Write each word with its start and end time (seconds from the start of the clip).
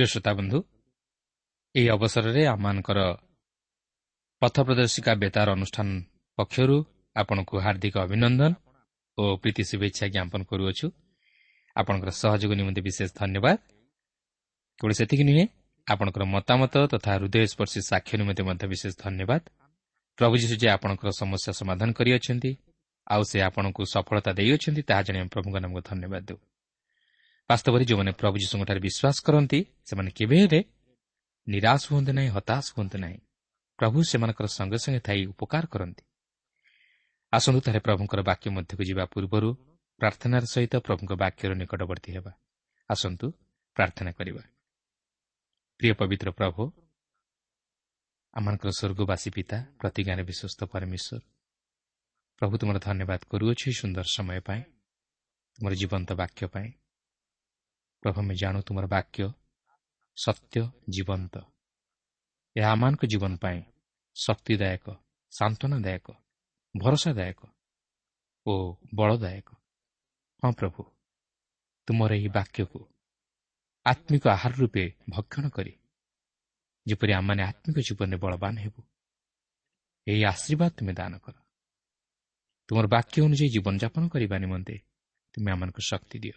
ପ୍ରିୟ 0.00 0.12
ଶ୍ରୋତାବନ୍ଧୁ 0.12 0.58
ଏହି 1.74 1.88
ଅବସରରେ 1.96 2.42
ଆମମାନଙ୍କର 2.54 2.98
ପଥ 4.42 4.56
ପ୍ରଦର୍ଶିକା 4.66 5.12
ବେତାର 5.22 5.48
ଅନୁଷ୍ଠାନ 5.56 5.88
ପକ୍ଷରୁ 6.38 6.76
ଆପଣଙ୍କୁ 7.16 7.54
ହାର୍ଦ୍ଦିକ 7.64 7.94
ଅଭିନନ୍ଦନ 8.06 8.52
ଓ 9.18 9.22
ପ୍ରୀତି 9.42 9.62
ଶୁଭେଚ୍ଛା 9.70 10.04
ଜ୍ଞାପନ 10.14 10.40
କରୁଅଛୁ। 10.50 10.86
ଆପଣଙ୍କର 11.76 12.10
ସହଯୋଗ 12.22 12.52
ନିମନ୍ତେ 12.60 12.80
ବିଶେଷ 12.88 13.08
ଧନ୍ୟବାଦ। 13.20 13.56
କେବଳ 14.78 14.92
ସେତିକି 15.00 15.24
ନୁହେଁ 15.28 15.44
ଆପଣଙ୍କର 15.86 16.22
ମତାମତ 16.34 16.74
ତଥା 16.92 17.10
ହୃଦୟସ୍ପର୍ଶୀ 17.16 17.80
ସାକ୍ଷ୍ୟ 17.90 18.14
ନିମନ୍ତେ 18.20 18.42
ମଧ୍ୟ 18.48 18.64
ବିଶେଷ 18.72 18.92
ଧନ୍ୟବାଦ। 19.04 19.42
ପ୍ରଭୁ 20.18 20.34
ଯୀଶୁ 20.42 20.54
ଯେ 20.62 20.68
ଆପଣଙ୍କର 20.76 21.08
ସମସ୍ୟା 21.20 21.52
ସମାଧାନ 21.60 21.88
କରିଅଛନ୍ତି 21.98 22.50
ଆଉ 23.06 23.22
ସେ 23.30 23.38
ଆପଣଙ୍କୁ 23.48 23.82
ସଫଳତା 23.94 24.30
ଦେଇଅଛନ୍ତି 24.38 24.82
ତାହା 24.88 25.02
ଜାଣି 25.06 25.18
ଆମେ 25.20 25.30
ପ୍ରଭୁଙ୍କ 25.34 25.56
ନାମକୁ 25.64 25.80
ଧନ୍ୟବାଦ 25.90 26.22
ଦେଉ। 26.28 26.38
ବାସ୍ତବରେ 27.50 27.84
ଯେଉଁମାନେ 27.84 28.12
ପ୍ରଭୁ 28.20 28.36
ଯୀଶୁଙ୍କଠାରେ 28.42 28.80
ବିଶ୍ୱାସ 28.86 29.16
କରନ୍ତି 29.26 29.60
ସେମାନେ 29.88 30.10
କେବେ 30.18 30.36
ହେଲେ 30.42 30.60
ନିରାଶ 31.46 31.82
ହୁଅନ୍ତି 31.90 32.12
ନାହିଁ 32.18 32.30
ହତାଶ 32.36 32.64
ହୁଅନ୍ତି 32.74 32.98
ନାହିଁ। 33.04 33.18
ପ୍ରଭୁ 33.78 33.98
ସେମାନଙ୍କର 34.10 34.46
ସଙ୍ଗେ 34.58 34.78
ସଙ୍ଗେ 34.84 35.00
ଥାଇ 35.06 35.20
ଉପକାର 35.32 35.64
କରନ୍ତି। 35.72 36.02
ଆସନ୍ତୁ 37.32 37.60
ତାହେଲେ 37.64 37.80
ପ୍ରଭୁଙ୍କର 37.86 38.20
ବାକ୍ୟ 38.30 38.46
ମଧ୍ୟକୁ 38.56 38.82
ଯିବା 38.90 39.04
ପୂର୍ବରୁ 39.12 39.50
ପ୍ରାର୍ଥନାର 40.00 40.44
ସହିତ 40.54 40.74
ପ୍ରଭୁଙ୍କ 40.86 41.12
ବାକ୍ୟର 41.22 41.50
ନିକଟବର୍ତ୍ତୀ 41.60 42.10
ହେବା। 42.16 42.32
ଆସନ୍ତୁ 42.90 43.26
ପ୍ରାର୍ଥନା 43.76 44.10
କରିବା। 44.18 44.42
ପ୍ରିୟ 45.80 45.92
ପବିତ୍ର 46.00 46.28
ପ୍ରଭୁ 46.38 46.62
ଆମମାନଙ୍କର 48.36 48.70
ସ୍ୱର୍ଗବାସୀ 48.78 49.28
ପିତା 49.36 49.58
ପ୍ରତି 49.80 50.00
ଗାଁରେ 50.06 50.22
ବିଶ୍ୱସ୍ତ 50.30 50.60
ପରମେଶ୍ୱର 50.72 51.20
ପ୍ରଭୁ 52.38 52.54
ତୁମର 52.60 52.76
ଧନ୍ୟବାଦ 52.86 53.20
କରୁଅଛୁ 53.30 53.68
ସୁନ୍ଦର 53.80 54.06
ସମୟ 54.16 54.40
ପାଇଁ 54.46 54.62
ତୁମର 55.54 55.72
ଜୀବନ୍ତ 55.80 56.10
ବାକ୍ୟ 56.20 56.42
ପାଇଁ। 56.54 56.68
ପ୍ରଭୁ 58.02 58.18
ଆମେ 58.20 58.34
ଜାଣୁ 58.34 58.58
ତୁମର 58.62 58.86
ବାକ୍ୟ 58.86 59.24
ସତ୍ୟ 60.16 60.62
ଜୀବନ୍ତ। 60.88 61.34
ଏହା 62.56 62.68
ଆମମାନଙ୍କ 62.72 63.02
ଜୀବନ 63.06 63.32
ପାଇଁ 63.36 63.58
ଶକ୍ତିଦାୟକ 64.16 64.86
ସାନ୍ତ୍ୱନାଦାୟକ 65.32 66.06
ଭରସାଦାୟକ 66.74 67.40
ଓ 68.46 68.52
ବଳଦାୟକ। 68.94 69.48
ହଁ 70.42 70.52
ପ୍ରଭୁ 70.52 70.82
ତୁମର 71.88 72.10
ଏହି 72.14 72.28
ବାକ୍ୟକୁ 72.28 72.80
ଆତ୍ମିକ 73.86 74.24
ଆହାର 74.28 74.52
ରୂପେ 74.60 74.84
ଭକ୍ଷଣ 75.10 75.44
କରି 75.48 75.72
ଯେପରି 76.86 77.12
ଆମମାନେ 77.12 77.42
ଆତ୍ମିକ 77.42 77.76
ଜୀବନରେ 77.88 78.16
ବଳବାନ 78.24 78.54
ହେବୁ 78.64 78.80
ଏହି 80.06 80.22
ଆଶୀର୍ବାଦ 80.24 80.70
ତୁମେ 80.78 80.92
ଦାନ 80.92 81.12
କର। 81.24 81.36
ତୁମର 82.68 82.86
ବାକ୍ୟ 82.86 83.16
ଅନୁଯାୟୀ 83.26 83.48
ଜୀବନଯାପନ 83.54 84.02
କରିବା 84.08 84.36
ନିମନ୍ତେ 84.38 84.76
ତୁମେ 85.34 85.48
ଆମମାନଙ୍କୁ 85.52 85.82
ଶକ୍ତି 85.90 86.16
ଦିଅ। 86.18 86.36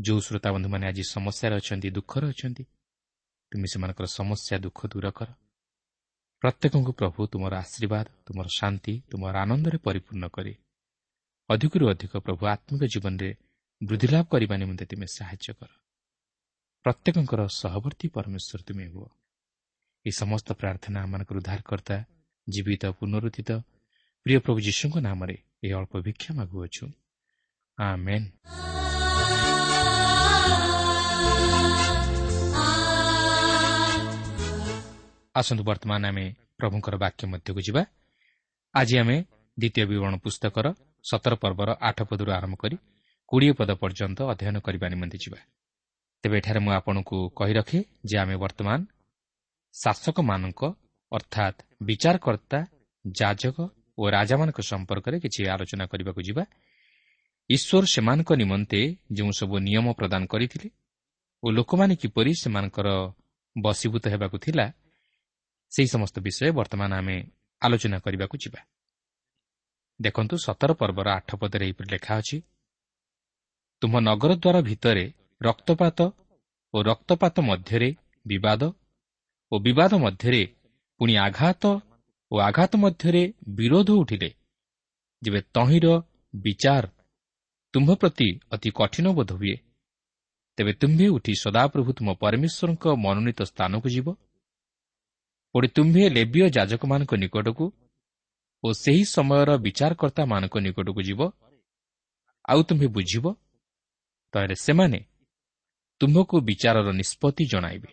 ଯେଉଁ 0.00 0.20
ଶ୍ରୋତାବନ୍ଧୁମାନେ 0.20 0.86
ଆଜି 0.86 1.02
ସମସ୍ୟାରେ 1.02 1.54
ଅଛନ୍ତି 1.56 1.90
ଦୁଃଖରେ 1.90 2.26
ଅଛନ୍ତି। 2.28 2.64
ତୁମେ 3.52 3.66
ସେମାନଙ୍କର 3.66 4.06
ସମସ୍ୟା 4.06 4.58
ଦୁଃଖ 4.58 4.86
ଦୂର 4.86 5.10
କର। 5.10 5.28
ପ୍ରତ୍ୟେକଙ୍କୁ 6.40 6.92
ପ୍ରଭୁ 6.92 7.26
ତୁମର 7.26 7.56
ଆଶୀର୍ବାଦ 7.56 8.06
ତୁମର 8.26 8.46
ଶାନ୍ତି 8.46 9.00
ତୁମର 9.10 9.38
ଆନନ୍ଦରେ 9.38 9.78
ପରିପୂର୍ଣ୍ଣ 9.78 10.28
କରି। 10.28 10.54
ଅଧିକରୁ 11.48 11.88
ଅଧିକ 11.88 12.16
ପ୍ରଭୁ 12.16 12.46
ଆତ୍ମିକ 12.46 12.82
ଜୀବନରେ 12.84 13.30
ବୃଦ୍ଧି 13.82 14.06
ଲାଭ 14.06 14.24
କରିବା 14.24 14.56
ନିମନ୍ତେ 14.56 14.84
ତୁମେ 14.86 15.06
ସାହାଯ୍ୟ 15.06 15.54
କର। 15.54 15.70
ପ୍ରତ୍ୟେକଙ୍କର 16.84 17.40
ସହବର୍ତ୍ତୀ 17.46 18.08
ପରମେଶ୍ୱର 18.08 18.60
ତୁମେ 18.62 18.86
ହୁଅ। 18.86 19.08
ଏହି 20.04 20.12
ସମସ୍ତ 20.12 20.48
ପ୍ରାର୍ଥନା 20.52 21.02
ଆମମାନଙ୍କର 21.02 21.36
ଉଦ୍ଧାରକର୍ତ୍ତା 21.36 21.96
ଜୀବିତ 22.48 22.86
ପୁନରୁଦ୍ଧିତ 22.86 23.50
ପ୍ରିୟ 24.26 24.38
ପ୍ରଭୁ 24.38 24.58
ଯୀଶୁଙ୍କ 24.60 24.96
ନାମରେ 24.98 25.36
ଏହି 25.64 25.72
ଅଳ୍ପ 25.72 25.92
ଭିକ୍ଷା 26.00 26.34
ମାଗୁଅଛୁ। 26.34 26.84
ଆସନ୍ତୁ 35.34 35.62
ବର୍ତ୍ତମାନ 35.68 36.02
ଆମେ 36.10 36.24
ପ୍ରଭୁଙ୍କର 36.58 36.94
ବାକ୍ୟ 36.96 37.22
ମଧ୍ୟକୁ 37.32 37.60
ଯିବା। 37.66 37.82
ଆଜି 38.74 38.94
ଆମେ 39.02 39.16
ଦ୍ୱିତୀୟ 39.58 39.84
ବିବରଣ 39.90 40.14
ପୁସ୍ତକର 40.24 40.66
ସତର 41.04 41.32
ପର୍ବର 41.42 41.68
ଆଠ 41.88 41.98
ପଦରୁ 42.10 42.30
ଆରମ୍ଭ 42.38 42.54
କରି 42.62 42.76
କୋଡ଼ିଏ 43.28 43.52
ପଦ 43.58 43.70
ପର୍ଯ୍ୟନ୍ତ 43.82 44.18
ଅଧ୍ୟୟନ 44.32 44.56
କରିବା 44.66 44.86
ନିମନ୍ତେ 44.92 45.18
ଯିବା। 45.24 45.38
ତେବେ 46.24 46.36
ଏଠାରେ 46.40 46.60
ମୁଁ 46.64 46.72
ଆପଣଙ୍କୁ 46.78 47.16
କହି 47.38 47.52
ରଖେ 47.58 47.78
ଯେ 48.08 48.16
ଆମେ 48.22 48.36
ବର୍ତ୍ତମାନ 48.36 48.78
ଶାସକମାନଙ୍କ 49.74 50.62
ଅର୍ଥାତ୍ 51.12 51.58
ବିଚାରକର୍ତ୍ତା 51.82 52.58
ଯାଜକ 53.04 53.56
ଓ 53.98 54.02
ରାଜାମାନଙ୍କ 54.10 54.58
ସମ୍ପର୍କରେ 54.70 55.16
କିଛି 55.24 55.40
ଆଲୋଚନା 55.54 55.84
କରିବାକୁ 55.92 56.20
ଯିବା। 56.28 56.44
ଈଶ୍ୱର 57.50 57.84
ସେମାନଙ୍କ 57.86 58.30
ନିମନ୍ତେ 58.32 58.80
ଯେଉଁ 59.12 59.32
ସବୁ 59.38 59.56
ନିୟମ 59.66 59.86
ପ୍ରଦାନ 59.98 60.22
କରିଥିଲେ 60.26 60.68
ଓ 61.42 61.46
ଲୋକମାନେ 61.50 61.94
କିପରି 61.96 62.32
ସେମାନଙ୍କର 62.42 62.88
ବଶୀଭୂତ 63.56 64.04
ହେବାକୁ 64.12 64.36
ଥିଲା 64.44 64.66
ସେହି 65.72 65.88
ସମସ୍ତ 65.94 66.16
ବିଷୟ 66.26 66.50
ବର୍ତ୍ତମାନ 66.58 66.90
ଆମେ 67.00 67.16
ଆଲୋଚନା 67.62 67.98
କରିବାକୁ 67.98 68.36
ଯିବା। 68.42 68.60
ଦେଖନ୍ତୁ 70.00 70.34
ସତର 70.36 70.70
ପର୍ବର 70.80 71.06
ଆଠ 71.18 71.30
ପଦରେ 71.40 71.64
ଏହିପରି 71.66 71.88
ଲେଖା 71.92 72.12
ଅଛି 72.20 72.36
ତୁମ 73.82 73.92
ନଗର 74.08 74.32
ଦ୍ୱାର 74.42 74.56
ଭିତରେ 74.68 75.04
ରକ୍ତପାତ 75.40 75.98
ଓ 76.74 76.76
ରକ୍ତପାତ 76.82 77.36
ମଧ୍ୟରେ 77.40 77.88
ବିବାଦ 78.26 78.62
ଓ 79.52 79.54
ବିବାଦ 79.58 79.92
ମଧ୍ୟରେ 80.04 80.42
ପୁଣି 81.00 81.14
ଆଘାତ 81.28 81.64
ଓ 82.30 82.34
ଆଘାତ 82.40 82.72
ମଧ୍ୟରେ 82.76 83.22
ବିରୋଧ 83.48 83.88
ଉଠିଲେ 83.92 84.30
ଯେବେ 85.22 85.40
ତହିଁର 85.54 85.86
ବିଚାର 86.34 86.84
ତୁମ୍ଭ 87.76 87.94
ପ୍ରତି 88.00 88.28
ଅତି 88.54 88.70
କଠିନ 88.78 89.06
ବୋଧ 89.12 89.30
ହୁଏ। 89.40 89.56
ତେବେ 90.58 90.72
ତୁମ୍ଭେ 90.80 91.06
ଉଠି 91.16 91.32
ସଦାପ୍ରଭୁ 91.44 91.90
ତୁମ 91.98 92.08
ପରମେଶ୍ୱରଙ୍କ 92.22 92.84
ମନୋନୀତ 93.04 93.40
ସ୍ଥାନକୁ 93.52 93.88
ଯିବ। 93.94 94.06
ପୁଣି 95.54 95.68
ତୁମ୍ଭେ 95.76 96.04
ଲେବିୟ 96.16 96.46
ଯାଜକମାନଙ୍କ 96.56 97.12
ନିକଟକୁ 97.22 97.66
ଓ 98.64 98.68
ସେହି 98.82 99.04
ସମୟର 99.16 99.50
ବିଚାରକର୍ତ୍ତାମାନଙ୍କ 99.66 100.54
ନିକଟକୁ 100.66 101.00
ଯିବ। 101.08 101.20
ଆଉ 102.48 102.60
ତୁମ୍ଭେ 102.68 102.88
ବୁଝିବ 102.96 103.24
ତାହେଲେ 104.34 104.56
ସେମାନେ 104.66 105.00
ତୁମ୍ଭକୁ 106.00 106.36
ବିଚାରର 106.48 106.88
ନିଷ୍ପତ୍ତି 107.00 107.44
ଜଣାଇବେ। 107.52 107.90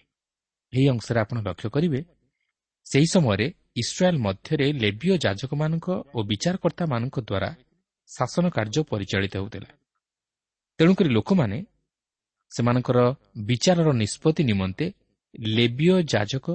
ଏହି 0.74 0.88
ଅଂଶରେ 0.94 1.20
ଆପଣ 1.24 1.38
ଲକ୍ଷ୍ୟ 1.48 1.68
କରିବେ 1.76 2.00
ସେହି 2.88 3.08
ସମୟରେ 3.16 3.48
ଇସ୍ରାଏଲ୍ 3.82 4.20
ମଧ୍ୟରେ 4.26 4.68
ଲେବିୟ 4.84 5.14
ଯାଜକମାନଙ୍କ 5.26 5.88
ଓ 6.16 6.20
ବିଚାରକର୍ତ୍ତାମାନଙ୍କ 6.32 7.18
ଦ୍ୱାରା 7.30 7.50
ଶାସନ 8.10 8.46
କାର୍ଯ୍ୟ 8.50 8.82
ପରିଚାଳିତ 8.92 9.34
ହେଉଥିଲା। 9.38 9.70
ତେଣୁକରି 10.80 11.10
ଲୋକମାନେ 11.10 11.58
ସେମାନଙ୍କର 12.52 13.00
ବିଚାରର 13.50 13.90
ନିଷ୍ପତ୍ତି 13.94 14.42
ନିମନ୍ତେ 14.44 14.86
ଲେବିୟ 15.58 15.96
ଯାଜକ 16.14 16.48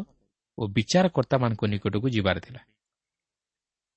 ଓ 0.58 0.62
ବିଚାରକର୍ତ୍ତାମାନଙ୍କ 0.76 1.62
ନିକଟକୁ 1.72 2.08
ଯିବାର 2.16 2.36
ଥିଲା। 2.40 2.60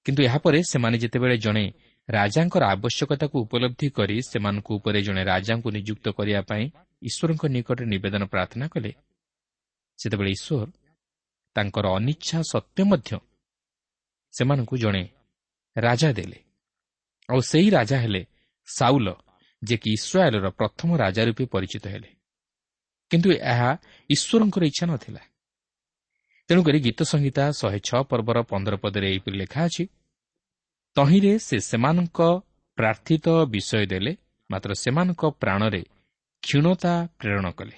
କିନ୍ତୁ 0.06 0.22
ଏହାପରେ 0.28 0.60
ସେମାନେ 0.72 0.96
ଯେତେବେଳେ 1.04 1.38
ଜଣେ 1.38 1.66
ରାଜାଙ୍କର 2.10 2.64
ଆବଶ୍ୟକତାକୁ 2.76 3.36
ଉପଲବ୍ଧି 3.46 3.88
କରି 3.98 4.16
ସେମାନଙ୍କ 4.22 4.68
ଉପରେ 4.78 5.00
ଜଣେ 5.08 5.22
ରାଜାଙ୍କୁ 5.24 5.70
ନିଯୁକ୍ତ 5.78 6.06
କରିବା 6.18 6.42
ପାଇଁ 6.50 6.64
ଈଶ୍ୱରଙ୍କ 7.02 7.44
ନିକଟରେ 7.56 7.86
ନିବେଦନ 7.94 8.24
ପ୍ରାର୍ଥନା 8.34 8.66
କଲେ 8.74 8.92
ସେତେବେଳେ 10.00 10.32
ଈଶ୍ୱର 10.38 10.68
ତାଙ୍କର 11.56 11.86
ଅନିଚ୍ଛା 11.98 12.38
ସତ୍ତ୍ୱେ 12.52 12.84
ମଧ୍ୟ 12.92 13.10
ସେମାନଙ୍କୁ 14.34 14.76
ଜଣେ 14.84 15.04
ରାଜା 15.76 16.10
ଦେଲେ। 16.18 16.40
ଆଉ 17.30 17.40
ସେହି 17.42 17.70
ରାଜା 17.70 17.98
ହେଲେ 17.98 18.22
ସାଉଲ 18.68 19.08
ଯିଏକି 19.62 19.90
ଇସ୍ରାଏଲର 19.94 20.48
ପ୍ରଥମ 20.50 20.90
ରାଜା 20.98 21.22
ରୂପେ 21.24 21.46
ପରିଚିତ 21.46 21.86
ହେଲେ। 21.88 22.10
କିନ୍ତୁ 23.12 23.30
ଏହା 23.54 23.70
ଈଶ୍ୱରଙ୍କର 24.10 24.64
ଇଚ୍ଛା 24.64 24.86
ନଥିଲା। 24.86 25.22
ତେଣୁକରି 26.50 26.80
ଗୀତ 26.80 27.00
ସଂହିତା 27.04 27.44
ଶହେ 27.52 27.80
ଛଅ 27.80 28.02
ପର୍ବର 28.04 28.38
ପନ୍ଦର 28.42 28.76
ପଦରେ 28.76 29.08
ଏହିପରି 29.12 29.36
ଲେଖା 29.38 29.60
ଅଛି 29.66 29.84
ତହିଁରେ 30.96 31.34
ସେ 31.38 31.58
ସେମାନଙ୍କ 31.60 32.20
ପ୍ରାର୍ଥିତ 32.78 33.26
ବିଷୟ 33.46 33.86
ଦେଲେ 33.86 34.12
ମାତ୍ର 34.50 34.72
ସେମାନଙ୍କ 34.74 35.22
ପ୍ରାଣରେ 35.42 35.82
କ୍ଷୀଣତା 36.44 36.94
ପ୍ରେରଣ 37.20 37.46
କଲେ। 37.52 37.78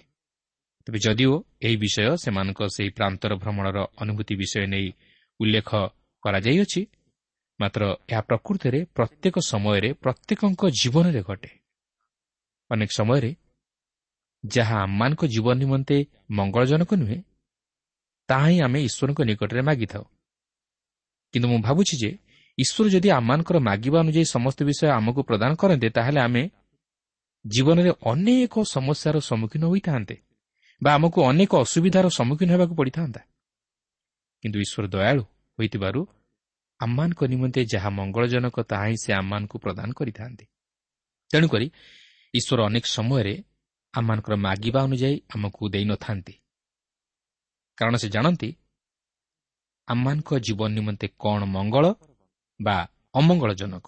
ତେବେ 0.88 1.00
ଯଦିଓ 1.06 1.34
ଏହି 1.62 1.76
ବିଷୟ 1.76 2.16
ସେମାନଙ୍କ 2.24 2.60
ସେହି 2.76 2.90
ପ୍ରାନ୍ତର 2.90 3.32
ଭ୍ରମଣର 3.36 3.78
ଅନୁଭୂତି 3.98 4.34
ବିଷୟ 4.36 4.66
ନେଇ 4.74 4.88
ଉଲ୍ଲେଖ 5.40 5.70
କରାଯାଇଅଛି 6.24 6.82
ମାତ୍ର 7.60 7.82
ଏହା 8.12 8.22
ପ୍ରକୃତରେ 8.30 8.80
ପ୍ରତ୍ୟେକ 8.96 9.36
ସମୟରେ 9.52 9.90
ପ୍ରତ୍ୟେକଙ୍କ 10.04 10.62
ଜୀବନରେ 10.80 11.22
ଘଟେ। 11.28 11.52
ଅନେକ 12.72 12.92
ସମୟରେ 13.00 13.32
ଯାହା 14.44 14.76
ଆମମାନଙ୍କ 14.86 15.22
ଜୀବନ 15.34 15.56
ନିମନ୍ତେ 15.64 15.98
ମଙ୍ଗଳଜନକ 16.38 16.92
ନୁହେଁ 17.02 17.20
ତାହା 18.30 18.48
ହିଁ 18.48 18.58
ଆମେ 18.66 18.80
ଈଶ୍ୱରଙ୍କ 18.88 19.20
ନିକଟରେ 19.30 19.62
ମାଗିଥାଉ। 19.70 20.06
କିନ୍ତୁ 21.34 21.48
ମୁଁ 21.52 21.60
ଭାବୁଛି 21.68 21.96
ଯେ 22.02 22.12
ଈଶ୍ୱର 22.58 22.86
ଯଦି 22.96 23.10
ଆମମାନଙ୍କର 23.18 23.58
ମାଗିବା 23.70 23.98
ଅନୁଯାୟୀ 24.04 24.26
ସମସ୍ତ 24.36 24.60
ବିଷୟ 24.70 24.86
ଆମକୁ 25.00 25.20
ପ୍ରଦାନ 25.30 25.52
କରନ୍ତେ 25.62 25.88
ତାହେଲେ 25.98 26.20
ଆମେ 26.28 26.44
ଜୀବନରେ 27.46 27.92
ଅନେକ 28.12 28.54
ସମସ୍ୟାର 28.76 29.16
ସମ୍ମୁଖୀନ 29.30 29.64
ହୋଇଥାନ୍ତେ 29.72 30.16
ବା 30.82 30.90
ଆମକୁ 30.98 31.20
ଅନେକ 31.30 31.52
ଅସୁବିଧାର 31.64 32.06
ସମ୍ମୁଖୀନ 32.18 32.50
ହେବାକୁ 32.54 32.74
ପଡ଼ିଥାନ୍ତା। 32.80 33.22
କିନ୍ତୁ 34.44 34.58
ଈଶ୍ୱର 34.66 34.86
ଦୟାଳୁ 34.94 35.24
ହୋଇଥିବାରୁ 35.58 36.02
ଆମମାନଙ୍କ 36.84 37.22
ନିମନ୍ତେ 37.34 37.62
ଯାହା 37.74 37.90
ମଙ୍ଗଳଜନକ 38.00 38.56
ତାହା 38.72 38.86
ହିଁ 38.90 38.98
ସେ 39.04 39.10
ଆମମାନଙ୍କୁ 39.14 39.58
ପ୍ରଦାନ 39.64 39.90
କରିଥାନ୍ତି। 40.00 40.46
ତେଣୁକରି 41.32 41.68
ଈଶ୍ୱର 42.34 42.60
ଅନେକ 42.70 42.86
ସମୟରେ 42.96 43.34
ଆମମାନଙ୍କର 43.94 44.36
ମାଗିବା 44.48 44.80
ଅନୁଯାୟୀ 44.88 45.18
ଆମକୁ 45.36 45.64
ଦେଇନଥାନ୍ତି 45.74 46.34
କାରଣ 47.78 47.96
ସେ 47.96 48.08
ଜାଣନ୍ତି 48.16 48.50
ଆମମାନଙ୍କ 49.88 50.30
ଜୀବନ 50.40 50.70
ନିମନ୍ତେ 50.78 51.08
କ'ଣ 51.20 51.42
ମଙ୍ଗଳ 51.56 51.86
ବା 52.60 52.76
ଅମଙ୍ଗଳଜନକ। 53.14 53.88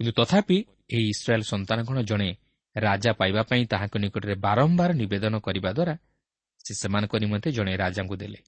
କିନ୍ତୁ 0.00 0.12
ତଥାପି 0.18 0.56
ଏହି 0.94 1.04
ଇସ୍ରାଏଲ୍ 1.14 1.46
ସନ୍ତାନଗଣ 1.52 1.98
ଜଣେ 2.10 2.28
ରାଜା 2.76 3.10
ପାଇବା 3.12 3.42
ପାଇଁ 3.42 3.62
ତାହାଙ୍କ 3.72 3.94
ନିକଟରେ 4.04 4.34
ବାରମ୍ବାର 4.46 4.90
ନିବେଦନ 4.92 5.34
କରିବା 5.46 5.70
ଦ୍ୱାରା 5.72 5.94
ସେ 6.64 6.72
ସେମାନଙ୍କ 6.74 7.14
ନିମନ୍ତେ 7.24 7.48
ଜଣେ 7.52 7.72
ରାଜାଙ୍କୁ 7.76 8.16
ଦେଲେ। 8.16 8.38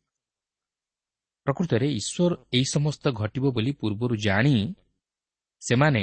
ପ୍ରକୃତରେ 1.47 1.87
ଈଶ୍ୱର 2.01 2.33
ଏହି 2.53 2.67
ସମସ୍ତ 2.75 3.05
ଘଟିବ 3.13 3.45
ବୋଲି 3.51 3.73
ପୂର୍ବରୁ 3.73 4.15
ଜାଣି 4.17 4.55
ସେମାନେ 5.63 6.03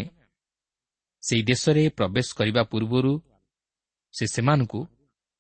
ସେହି 1.23 1.43
ଦେଶରେ 1.43 1.83
ପ୍ରବେଶ 1.89 2.27
କରିବା 2.35 2.61
ପୂର୍ବରୁ 2.63 3.13
ସେ 4.13 4.25
ସେମାନଙ୍କୁ 4.27 4.79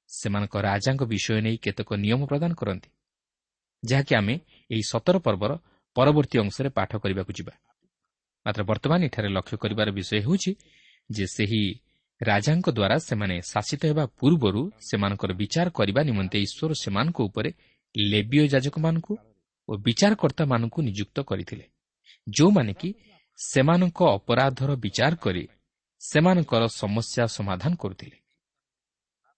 ସେମାନଙ୍କ 0.09 0.55
ରାଜାଙ୍କ 0.61 1.01
ବିଷୟ 1.03 1.37
ନେଇ 1.41 1.57
କେତେକ 1.57 1.89
ନିୟମ 1.95 2.21
ପ୍ରଦାନ 2.25 2.51
କରନ୍ତି 2.53 2.89
ଯାହାକି 3.83 4.13
ଆମେ 4.15 4.35
ଏହି 4.71 4.83
ସତର 4.91 5.15
ପର୍ବର 5.19 5.51
ପରବର୍ତ୍ତୀ 5.95 6.37
ଅଂଶରେ 6.43 6.69
ପାଠ 6.69 6.91
କରିବାକୁ 7.03 7.31
ଯିବା। 7.33 7.53
ମାତ୍ର 8.45 8.61
ବର୍ତ୍ତମାନ 8.63 8.99
ଏଠାରେ 9.03 9.29
ଲକ୍ଷ୍ୟ 9.29 9.55
କରିବାର 9.63 9.87
ବିଷୟ 9.91 10.13
ହେଉଛି 10.25 10.51
ଯେ 11.09 11.25
ସେହି 11.35 11.63
ରାଜାଙ୍କ 12.21 12.67
ଦ୍ୱାରା 12.69 12.97
ସେମାନେ 12.99 13.35
ଶାସିତ 13.51 13.81
ହେବା 13.85 14.05
ପୂର୍ବରୁ 14.19 14.61
ସେମାନଙ୍କର 14.87 15.31
ବିଚାର 15.33 15.67
କରିବା 15.69 16.01
ନିମନ୍ତେ 16.09 16.37
ଈଶ୍ୱର 16.45 16.71
ସେମାନଙ୍କ 16.83 17.17
ଉପରେ 17.29 17.49
ଲେବିୟ 17.95 18.43
ଯାଜକମାନଙ୍କୁ 18.53 19.13
ଓ 19.69 19.71
ବିଚାରକର୍ତ୍ତାମାନଙ୍କୁ 19.77 20.79
ନିଯୁକ୍ତ 20.81 21.17
କରିଥିଲେ 21.21 21.65
ଯେଉଁମାନେ 22.27 22.73
କି 22.73 22.89
ସେମାନଙ୍କ 23.39 23.99
ଅପରାଧର 24.17 24.71
ବିଚାର 24.75 25.13
କରି 25.15 25.43
ସେମାନଙ୍କର 26.01 26.63
ସମସ୍ୟା 26.81 27.23
ସମାଧାନ 27.37 27.71
କରୁଥିଲେ 27.75 28.17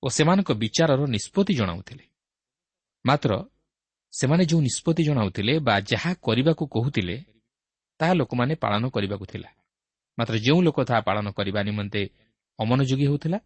ଓ 0.04 0.08
ସେମାନଙ୍କ 0.10 0.50
ବିଚାରର 0.54 1.02
ନିଷ୍ପତ୍ତି 1.16 1.54
ଜଣାଉଥିଲେ। 1.54 2.06
ମାତ୍ର 3.06 3.32
ସେମାନେ 4.14 4.44
ଯେଉଁ 4.46 4.62
ନିଷ୍ପତ୍ତି 4.62 5.02
ଜଣାଉଥିଲେ 5.04 5.54
ବା 5.60 5.76
ଯାହା 5.92 6.12
କରିବାକୁ 6.26 6.64
କହୁଥିଲେ 6.76 7.16
ତାହା 8.00 8.14
ଲୋକମାନେ 8.14 8.54
ପାଳନ 8.56 8.84
କରିବାକୁ 8.96 9.26
ଥିଲା। 9.26 9.50
ମାତ୍ର 10.18 10.36
ଯେଉଁ 10.46 10.60
ଲୋକ 10.62 10.78
ତାହା 10.90 11.02
ପାଳନ 11.08 11.28
କରିବା 11.38 11.62
ନିମନ୍ତେ 11.64 12.02
ଅମନୋଯୋଗୀ 12.60 13.06
ହେଉଥିଲା 13.10 13.40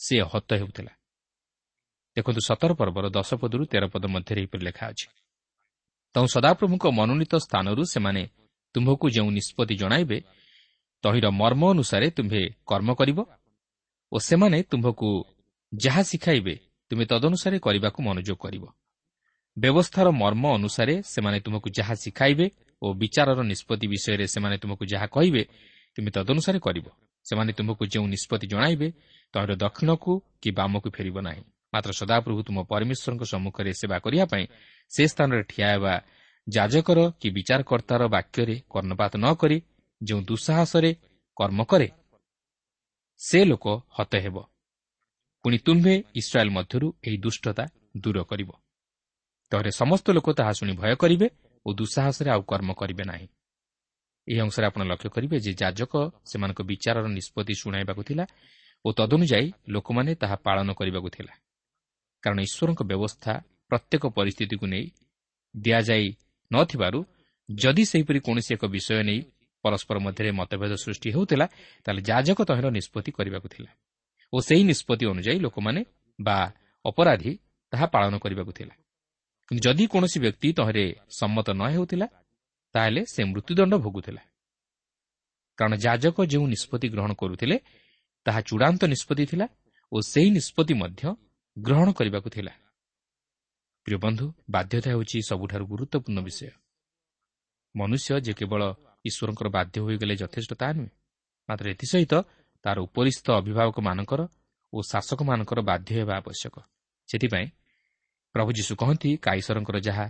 ସେ 0.00 0.14
ହତ 0.32 0.50
ହେଉଥିଲା। 0.60 0.92
ଦେଖନ୍ତୁ 2.16 2.40
ସତର 2.48 2.70
ପର୍ବର 2.80 3.04
ଦଶ 3.16 3.30
ପଦରୁ 3.42 3.62
ତେର 3.72 3.84
ପଦ 3.92 4.04
ମଧ୍ୟରେ 4.14 4.38
ଏହିପରି 4.42 4.62
ଲେଖା 4.68 4.84
ଅଛି। 4.92 5.06
ତେଣୁ 6.14 6.26
ସଦାପ୍ରଭୁଙ୍କ 6.34 6.84
ମନୋନୀତ 6.98 7.32
ସ୍ଥାନରୁ 7.46 7.82
ସେମାନେ 7.94 8.22
ତୁମ୍ଭକୁ 8.74 9.06
ଯେଉଁ 9.16 9.30
ନିଷ୍ପତ୍ତି 9.30 9.74
ଜଣାଇବେ 9.82 10.18
ତହିଁର 11.04 11.26
ମର୍ମ 11.40 11.62
ଅନୁସାରେ 11.74 12.06
ତୁମ୍ଭେ 12.16 12.42
କର୍ମ 12.66 12.90
କରିବ 13.00 13.18
ଓ 14.12 14.16
ସେମାନେ 14.28 14.58
ତୁମ୍ଭକୁ 14.70 15.08
ଯାହା 15.72 16.02
ଶିଖାଇବେ 16.02 16.54
ତୁମେ 16.90 17.04
ତଦନୁସାରେ 17.10 17.56
କରିବାକୁ 17.66 17.98
ମନୋଯୋଗ 18.02 18.38
କରିବ। 18.44 18.64
ବ୍ୟବସ୍ଥାର 19.56 20.06
ମର୍ମ 20.22 20.44
ଅନୁସାରେ 20.58 20.94
ସେମାନେ 21.04 21.38
ତୁମକୁ 21.40 21.68
ଯାହା 21.78 21.94
ଶିଖାଇବେ 22.02 22.46
ଓ 22.82 22.86
ବିଚାରର 22.94 23.40
ନିଷ୍ପତ୍ତି 23.42 23.86
ବିଷୟରେ 23.92 24.26
ସେମାନେ 24.34 24.56
ତୁମକୁ 24.62 24.84
ଯାହା 24.92 25.06
କହିବେ 25.16 25.42
ତୁମେ 25.96 26.10
ତଦନୁସାରେ 26.16 26.58
କରିବ। 26.66 26.86
ସେମାନେ 27.26 27.50
ତୁମକୁ 27.58 27.82
ଯେଉଁ 27.92 28.06
ନିଷ୍ପତ୍ତି 28.14 28.46
ଜଣାଇବେ 28.52 28.88
ତହିଁର 29.34 29.52
ଦକ୍ଷିଣକୁ 29.62 30.12
କି 30.42 30.50
ବାମକୁ 30.58 30.88
ଫେରିବ 30.96 31.16
ନାହିଁ। 31.26 31.42
ମାତ୍ର 31.72 31.90
ସଦାପ୍ରଭୁ 32.00 32.40
ତୁମ 32.42 32.58
ପରମେଶ୍ୱରଙ୍କ 32.70 33.22
ସମ୍ମୁଖରେ 33.32 33.70
ସେବା 33.80 33.96
କରିବା 34.04 34.24
ପାଇଁ 34.32 34.44
ସେ 34.90 35.02
ସ୍ଥାନରେ 35.06 35.42
ଠିଆ 35.42 35.68
ହେବା 35.74 35.94
ଯାଜକର 36.46 36.98
କି 37.20 37.28
ବିଚାରକର୍ତ୍ତାର 37.30 38.02
ବାକ୍ୟରେ 38.14 38.56
କର୍ଣ୍ଣପାତ 38.72 39.12
ନ 39.16 39.26
କରି 39.34 39.58
ଯେଉଁ 40.00 40.20
ଦୁଃସାହସରେ 40.22 40.90
କର୍ମ 41.36 41.60
କରେ 41.64 41.88
ସେ 43.20 43.38
ଲୋକ 43.44 43.66
ହତ 43.96 44.12
ହେବ। 44.16 44.36
ପୁଣି 45.44 45.58
ତୁମ୍ଭେ 45.58 45.94
ଇସ୍ରାଏଲ୍ 46.20 46.50
ମଧ୍ୟରୁ 46.50 46.86
ଏହି 47.06 47.16
ଦୁଷ୍ଟତା 47.16 47.64
ଦୂର 48.02 48.18
କରିବ। 48.22 48.50
ତହରେ 49.52 49.70
ସମସ୍ତ 49.70 50.06
ଲୋକ 50.16 50.28
ତାହା 50.38 50.52
ଶୁଣି 50.52 50.72
ଭୟ 50.72 50.94
କରିବେ 51.02 51.26
ଓ 51.66 51.68
ଦୁଃସାହସରେ 51.74 52.28
ଆଉ 52.30 52.42
କର୍ମ 52.42 52.70
କରିବେ 52.72 53.04
ନାହିଁ। 53.04 53.26
ଏହି 54.28 54.40
ଅଂଶରେ 54.40 54.64
ଆପଣ 54.66 54.82
ଲକ୍ଷ୍ୟ 54.82 55.08
କରିବେ 55.10 55.36
ଯେ 55.40 55.52
ଯାଜକ 55.62 55.92
ସେମାନଙ୍କ 56.30 56.60
ବିଚାରର 56.62 57.06
ନିଷ୍ପତ୍ତି 57.08 57.54
ଶୁଣାଇବାକୁ 57.62 58.02
ଥିଲା 58.08 58.24
ଓ 58.84 58.88
ତଦନୁଯାୟୀ 58.98 59.46
ଲୋକମାନେ 59.68 60.12
ତାହା 60.14 60.36
ପାଳନ 60.46 60.68
କରିବାକୁ 60.72 61.08
ଥିଲା। 61.16 61.32
କାରଣ 62.22 62.38
ଈଶ୍ୱରଙ୍କ 62.46 62.80
ବ୍ୟବସ୍ଥା 62.90 63.32
ପ୍ରତ୍ୟେକ 63.70 64.04
ପରିସ୍ଥିତିକୁ 64.16 64.66
ନେଇ 64.66 64.86
ଦିଆଯାଇ 65.54 66.06
ନଥିବାରୁ 66.50 67.00
ଯଦି 67.48 67.84
ସେହିପରି 67.90 68.18
କୌଣସି 68.26 68.50
ଏକ 68.56 68.64
ବିଷୟ 68.74 69.02
ନେଇ 69.08 69.20
ପରସ୍ପର 69.64 69.96
ମଧ୍ୟରେ 70.06 70.30
ମତଭେଦ 70.40 70.72
ସୃଷ୍ଟି 70.84 71.08
ହେଉଥିଲା 71.14 71.46
ତାହେଲେ 71.84 72.02
ଯାଜକ 72.10 72.38
ତହିଁର 72.48 72.66
ନିଷ୍ପତ୍ତି 72.78 73.10
କରିବାକୁ 73.18 73.48
ଥିଲା 73.54 73.70
ଓ 74.32 74.36
ସେହି 74.40 74.62
ନିଷ୍ପତ୍ତି 74.70 75.04
ଅନୁଯାୟୀ 75.12 75.38
ଲୋକମାନେ 75.46 75.80
ବା 76.18 76.36
ଅପରାଧୀ 76.84 77.32
ତାହା 77.72 77.86
ପାଳନ 77.94 78.14
କରିବାକୁ 78.24 78.52
ଥିଲା। 78.58 78.74
କିନ୍ତୁ 79.48 79.62
ଯଦି 79.66 79.84
କୌଣସି 79.92 80.18
ବ୍ୟକ୍ତି 80.24 80.48
ତହିଁରେ 80.58 80.84
ସମ୍ମତ 81.18 81.48
ନ 81.50 81.62
ହେଉଥିଲା 81.74 82.06
ତାହେଲେ 82.74 83.00
ସେ 83.12 83.20
ମୃତ୍ୟୁଦଣ୍ଡ 83.30 83.74
ଭୋଗୁଥିଲା। 83.84 84.22
କାରଣ 85.58 85.74
ଯାଜକ 85.84 86.16
ଯେଉଁ 86.32 86.46
ନିଷ୍ପତ୍ତି 86.54 86.86
ଗ୍ରହଣ 86.94 87.12
କରୁଥିଲେ 87.20 87.56
ତାହା 88.26 88.40
ଚୂଡ଼ାନ୍ତ 88.48 88.82
ନିଷ୍ପତ୍ତି 88.94 89.24
ଥିଲା 89.30 89.46
ଓ 89.92 89.96
ସେହି 90.10 90.30
ନିଷ୍ପତ୍ତି 90.38 90.74
ମଧ୍ୟ 90.82 91.02
ଗ୍ରହଣ 91.56 91.88
କରିବାକୁ 91.98 92.28
ଥିଲା। 92.36 92.52
ପ୍ରିୟ 93.86 93.98
ବନ୍ଧୁ 94.04 94.26
ବାଧ୍ୟତା 94.50 94.88
ହେଉଛି 94.90 95.18
ସବୁଠାରୁ 95.30 95.64
ଗୁରୁତ୍ୱପୂର୍ଣ୍ଣ 95.72 96.18
ବିଷୟ। 96.26 96.50
ମନୁଷ୍ୟ 97.74 98.10
ଯେ 98.26 98.32
କେବଳ 98.32 98.62
ଈଶ୍ୱରଙ୍କର 99.04 99.48
ବାଧ୍ୟ 99.56 99.76
ହୋଇଗଲେ 99.84 100.14
ଯଥେଷ୍ଟ 100.22 100.52
ତାହା 100.60 100.72
ନୁହେଁ 100.78 100.90
ମାତ୍ର 101.48 101.64
ଏଥିସହିତ 101.74 102.14
ତାହାର 102.64 102.78
ଉପରିସ୍ଥ 102.86 103.26
ଅଭିଭାବକମାନଙ୍କର 103.40 104.20
ଓ 104.72 104.78
ଶାସକମାନଙ୍କର 104.90 105.58
ବାଧ୍ୟ 105.70 105.90
ହେବା 105.98 106.14
ଆବଶ୍ୟକ। 106.20 106.56
ସେଥିପାଇଁ 107.08 107.46
ପ୍ରଭୁ 108.34 108.50
ଯୀଶୁ 108.58 108.72
କହନ୍ତି 108.80 109.10
କାଈଶ୍ୱରଙ୍କର 109.26 109.76
ଯାହା 109.88 110.06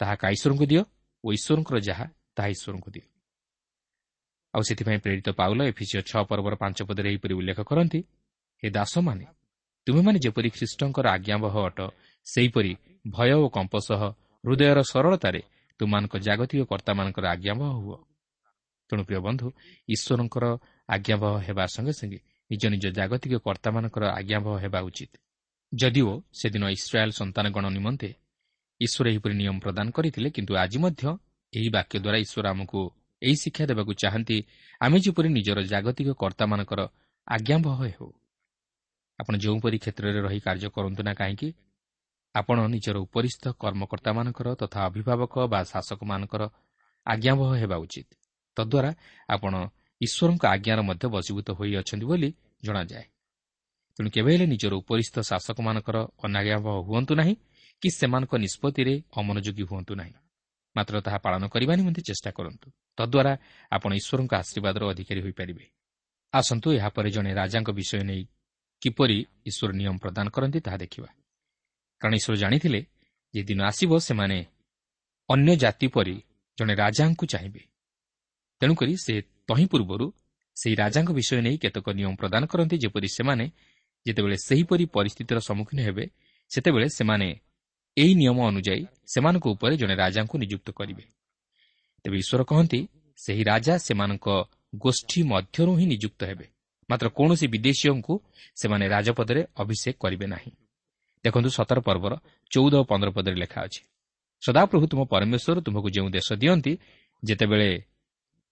ତାହା 0.00 0.14
କାଈଶ୍ୱରଙ୍କୁ 0.22 0.66
ଦିଅ 0.72 0.82
ଓ 1.24 1.26
ଈଶ୍ୱରଙ୍କର 1.36 1.76
ଯାହା 1.88 2.06
ତାହା 2.36 2.48
ଈଶ୍ୱରଙ୍କୁ 2.54 2.88
ଦିଅ। 2.94 3.04
ଆଉ 4.54 4.62
ସେଥିପାଇଁ 4.68 4.98
ପ୍ରେରିତ 5.04 5.28
ପାଉଲ 5.40 5.60
ଏଫିସିଓ 5.72 6.00
ଛଅ 6.10 6.22
ପର୍ବର 6.30 6.54
ପାଞ୍ଚ 6.62 6.78
ପଦରେ 6.88 7.08
ଏହିପରି 7.12 7.34
ଉଲ୍ଲେଖ 7.38 7.60
କରନ୍ତି 7.70 8.00
ହେ 8.62 8.68
ଦାସମାନେ 8.70 9.24
ତୁମେମାନେ 9.86 10.18
ଯେପରି 10.24 10.48
ଖ୍ରୀଷ୍ଟଙ୍କର 10.56 11.06
ଆଜ୍ଞାବହ 11.16 11.54
ଅଟ 11.68 11.78
ସେହିପରି 12.28 12.72
ଭୟ 13.06 13.30
ଓ 13.36 13.48
କମ୍ପ 13.48 13.74
ସହ 13.78 14.02
ହୃଦୟର 14.44 14.78
ସରଳତାରେ 14.82 15.40
ତୁମମାନଙ୍କ 15.80 16.14
ଜାଗତିକ 16.18 16.60
କର୍ତ୍ତାମାନଙ୍କର 16.70 17.24
ଆଜ୍ଞାବହ 17.26 17.70
ହୁଅ। 17.78 17.98
ତେଣୁ 18.90 19.02
ପ୍ରିୟ 19.04 19.20
ବନ୍ଧୁ 19.20 19.46
ଈଶ୍ୱରଙ୍କର 19.88 20.44
ଆଜ୍ଞାବହ 20.88 21.32
ହେବା 21.46 21.64
ସଙ୍ଗେ 21.74 21.92
ସଙ୍ଗେ 21.92 22.18
ନିଜ 22.50 22.62
ନିଜ 22.66 22.84
ଜାଗତିକ 22.90 23.34
କର୍ତ୍ତାମାନଙ୍କର 23.46 24.04
ଆଜ୍ଞାବହ 24.18 24.54
ହେବା 24.58 24.80
ଉଚିତ। 24.80 25.12
ଯଦିଓ 25.72 26.12
ସେଦିନ 26.32 26.64
ଇସ୍ରାଏଲ୍ 26.68 27.12
ସନ୍ତାନଗଣ 27.12 27.64
ନିମନ୍ତେ 27.68 28.10
ଈଶ୍ୱର 28.80 29.06
ଏହିପରି 29.08 29.34
ନିୟମ 29.34 29.56
ପ୍ରଦାନ 29.58 29.86
କରିଥିଲେ 29.90 30.28
କିନ୍ତୁ 30.30 30.52
ଆଜି 30.54 30.78
ମଧ୍ୟ 30.78 31.02
ଏହି 31.52 31.68
ବାକ୍ୟ 31.68 31.96
ଦ୍ୱାରା 31.98 32.18
ଈଶ୍ୱର 32.24 32.46
ଆମକୁ 32.48 32.80
ଏହି 33.22 33.36
ଶିକ୍ଷା 33.36 33.64
ଦେବାକୁ 33.66 33.92
ଚାହାନ୍ତି 34.02 34.36
ଆମେ 34.80 34.98
ଯେପରି 35.04 35.28
ନିଜର 35.28 35.58
ଜାଗତିକ 35.62 36.08
କର୍ତ୍ତାମାନଙ୍କର 36.14 36.80
ଆଜ୍ଞାବହ 37.26 37.76
ହେଉ। 37.82 38.08
ଆପଣ 39.18 39.34
ଯେଉଁପରି 39.36 39.76
କ୍ଷେତ୍ରରେ 39.78 40.20
ରହି 40.26 40.40
କାର୍ଯ୍ୟ 40.40 40.68
କରନ୍ତୁ 40.70 41.02
ନା 41.02 41.12
କାହିଁକି 41.14 41.48
ଆପଣ 42.38 42.58
ନିଜର 42.66 42.96
ଉପରିସ୍ଥ 43.06 43.44
କର୍ମକର୍ତ୍ତାମାନଙ୍କର 43.62 44.48
ତଥା 44.62 44.78
ଅଭିଭାବକ 44.88 45.34
ବା 45.52 45.60
ଶାସକମାନଙ୍କର 45.72 46.42
ଆଜ୍ଞାବହ 47.06 47.50
ହେବା 47.60 47.76
ଉଚିତ। 47.84 48.08
ତଦ୍ୱାରା 48.56 48.90
ଆପଣ 49.28 49.54
ଈଶ୍ୱରଙ୍କ 50.00 50.42
ଆଜ୍ଞାର 50.54 50.80
ମଧ୍ୟ 50.88 51.04
ବଶୀଭୂତ 51.14 51.48
ହୋଇଅଛନ୍ତି 51.58 52.06
ବୋଲି 52.10 52.28
ଜଣାଯାଏ। 52.64 53.06
ତେଣୁ 53.98 54.08
କେବେ 54.14 54.30
ହେଲେ 54.34 54.46
ନିଜର 54.46 54.72
ଉପରିସ୍ଥ 54.82 55.16
ଶାସକମାନଙ୍କର 55.30 55.96
ଅନାଜ୍ଞାବହ 56.24 56.74
ହୁଅନ୍ତୁ 56.88 57.12
ନାହିଁ 57.14 57.34
କି 57.82 57.88
ସେମାନଙ୍କ 57.90 58.32
ନିଷ୍ପତ୍ତିରେ 58.44 58.94
ଅମନୋଯୋଗୀ 59.16 59.64
ହୁଅନ୍ତୁ 59.70 59.92
ନାହିଁ। 59.94 60.14
ମାତ୍ର 60.76 60.94
ତାହା 61.00 61.18
ପାଳନ 61.18 61.42
କରିବା 61.48 61.72
ନିମନ୍ତେ 61.74 62.02
ଚେଷ୍ଟା 62.08 62.30
କରନ୍ତୁ। 62.30 62.66
ତଦ୍ୱାରା 62.98 63.32
ଆପଣ 63.70 63.90
ଈଶ୍ୱରଙ୍କ 64.00 64.32
ଆଶୀର୍ବାଦର 64.34 64.82
ଅଧିକାରୀ 64.92 65.20
ହୋଇପାରିବେ। 65.24 65.64
ଆସନ୍ତୁ 66.32 66.68
ଏହାପରେ 66.72 67.08
ଜଣେ 67.10 67.30
ରାଜାଙ୍କ 67.40 67.68
ବିଷୟ 67.70 68.02
ନେଇ 68.10 68.22
କିପରି 68.82 69.18
ଈଶ୍ୱର 69.46 69.70
ନିୟମ 69.80 69.94
ପ୍ରଦାନ 69.98 70.26
କରନ୍ତି 70.30 70.58
ତାହା 70.60 70.78
ଦେଖିବା। 70.78 71.10
କାରଣ 72.00 72.14
ଈଶ୍ୱର 72.14 72.36
ଜାଣିଥିଲେ 72.36 72.80
ଯେ 73.34 73.42
ଦିନ 73.42 73.60
ଆସିବ 73.70 73.90
ସେମାନେ 73.98 74.38
ଅନ୍ୟ 75.28 75.52
ଜାତି 75.56 75.86
ପରି 75.86 76.16
ଜଣେ 76.58 76.74
ରାଜାଙ୍କୁ 76.74 77.24
ଚାହିଁବେ। 77.26 77.62
ତେଣୁକରି 78.60 78.94
ସେ 78.96 79.14
ତହିଁ 79.48 79.66
ପୂର୍ବରୁ 79.66 80.06
ସେହି 80.56 80.74
ରାଜାଙ୍କ 80.74 81.10
ବିଷୟ 81.12 81.40
ନେଇ 81.46 81.56
କେତେକ 81.62 81.86
ନିୟମ 81.98 82.12
ପ୍ରଦାନ 82.20 82.42
କରନ୍ତି 82.46 82.76
ଯେପରି 82.78 83.08
ସେମାନେ 83.08 83.44
ଯେତେବେଳେ 84.06 84.36
ସେହିପରି 84.48 84.84
ପରିସ୍ଥିତିର 84.96 85.38
ସମ୍ମୁଖୀନ 85.38 85.78
ହେବେ 85.80 86.04
ସେତେବେଳେ 86.50 86.88
ସେମାନେ 86.88 87.28
ଏହି 87.96 88.12
ନିୟମ 88.14 88.38
ଅନୁଯାୟୀ 88.50 88.82
ସେମାନଙ୍କ 89.12 89.46
ଉପରେ 89.48 89.74
ଜଣେ 89.76 89.94
ରାଜାଙ୍କୁ 89.94 90.34
ନିଯୁକ୍ତ 90.38 90.68
କରିବେ। 90.70 91.04
ତେବେ 92.04 92.16
ଈଶ୍ୱର 92.22 92.42
କହନ୍ତି 92.50 92.80
ସେହି 93.18 93.42
ରାଜା 93.44 93.74
ସେମାନଙ୍କ 93.78 94.26
ଗୋଷ୍ଠୀ 94.74 95.20
ମଧ୍ୟରୁ 95.22 95.72
ହିଁ 95.78 95.86
ନିଯୁକ୍ତ 95.86 96.20
ହେବେ। 96.24 96.46
ମାତ୍ର 96.90 97.06
କୌଣସି 97.08 97.46
ବିଦେଶୀୟଙ୍କୁ 97.46 98.14
ସେମାନେ 98.56 98.84
ରାଜପଦରେ 98.88 99.42
ଅଭିଷେକ 99.56 99.96
କରିବେ 100.00 100.26
ନାହିଁ। 100.26 100.52
ଦେଖନ୍ତୁ 101.24 101.50
ସତର 101.50 101.78
ପର୍ବର 101.80 102.12
ଚଉଦ 102.50 102.74
ଓ 102.80 102.84
ପନ୍ଦର 102.90 103.08
ପଦରେ 103.16 103.36
ଲେଖା 103.42 103.58
ଅଛି। 103.66 103.80
ସଦାପ୍ରଭୁ 104.42 104.84
ତୁମ 104.92 105.00
ପରମେଶ୍ୱର 105.12 105.58
ତୁମକୁ 105.66 105.88
ଯେଉଁ 105.96 106.08
ଦେଶ 106.16 106.28
ଦିଅନ୍ତି 106.42 106.72
ଯେତେବେଳେ 107.22 107.70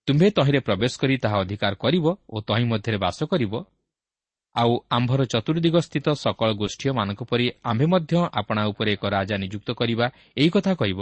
ତୁମ୍ଭେ 0.09 0.29
ତହିଁରେ 0.37 0.61
ପ୍ରବେଶ 0.67 0.93
କରି 1.01 1.15
ତାହା 1.25 1.37
ଅଧିକାର 1.43 1.73
କରିବ 1.83 2.07
ଓ 2.29 2.37
ତହିଁ 2.49 2.65
ମଧ୍ୟରେ 2.73 2.99
ବାସ 3.05 3.19
କରିବ 3.33 3.53
ଆଉ 4.57 4.73
ଆମ୍ଭର 4.91 5.21
ଚତୁର୍ଦିଗ 5.33 5.77
ସ୍ଥିତ 5.87 6.07
ସକଳ 6.17 6.49
ଗୋଷ୍ଠୀୟମାନଙ୍କ 6.61 7.21
ପରି 7.31 7.47
ଆମ୍ଭେ 7.71 7.87
ମଧ୍ୟ 7.93 8.13
ଆପଣା 8.41 8.63
ଉପରେ 8.73 8.91
ଏକ 8.97 9.05
ରାଜା 9.17 9.37
ନିଯୁକ୍ତ 9.43 9.69
କରିବା 9.81 10.07
ଏହି 10.37 10.51
କଥା 10.51 10.73
କହିବ 10.81 11.01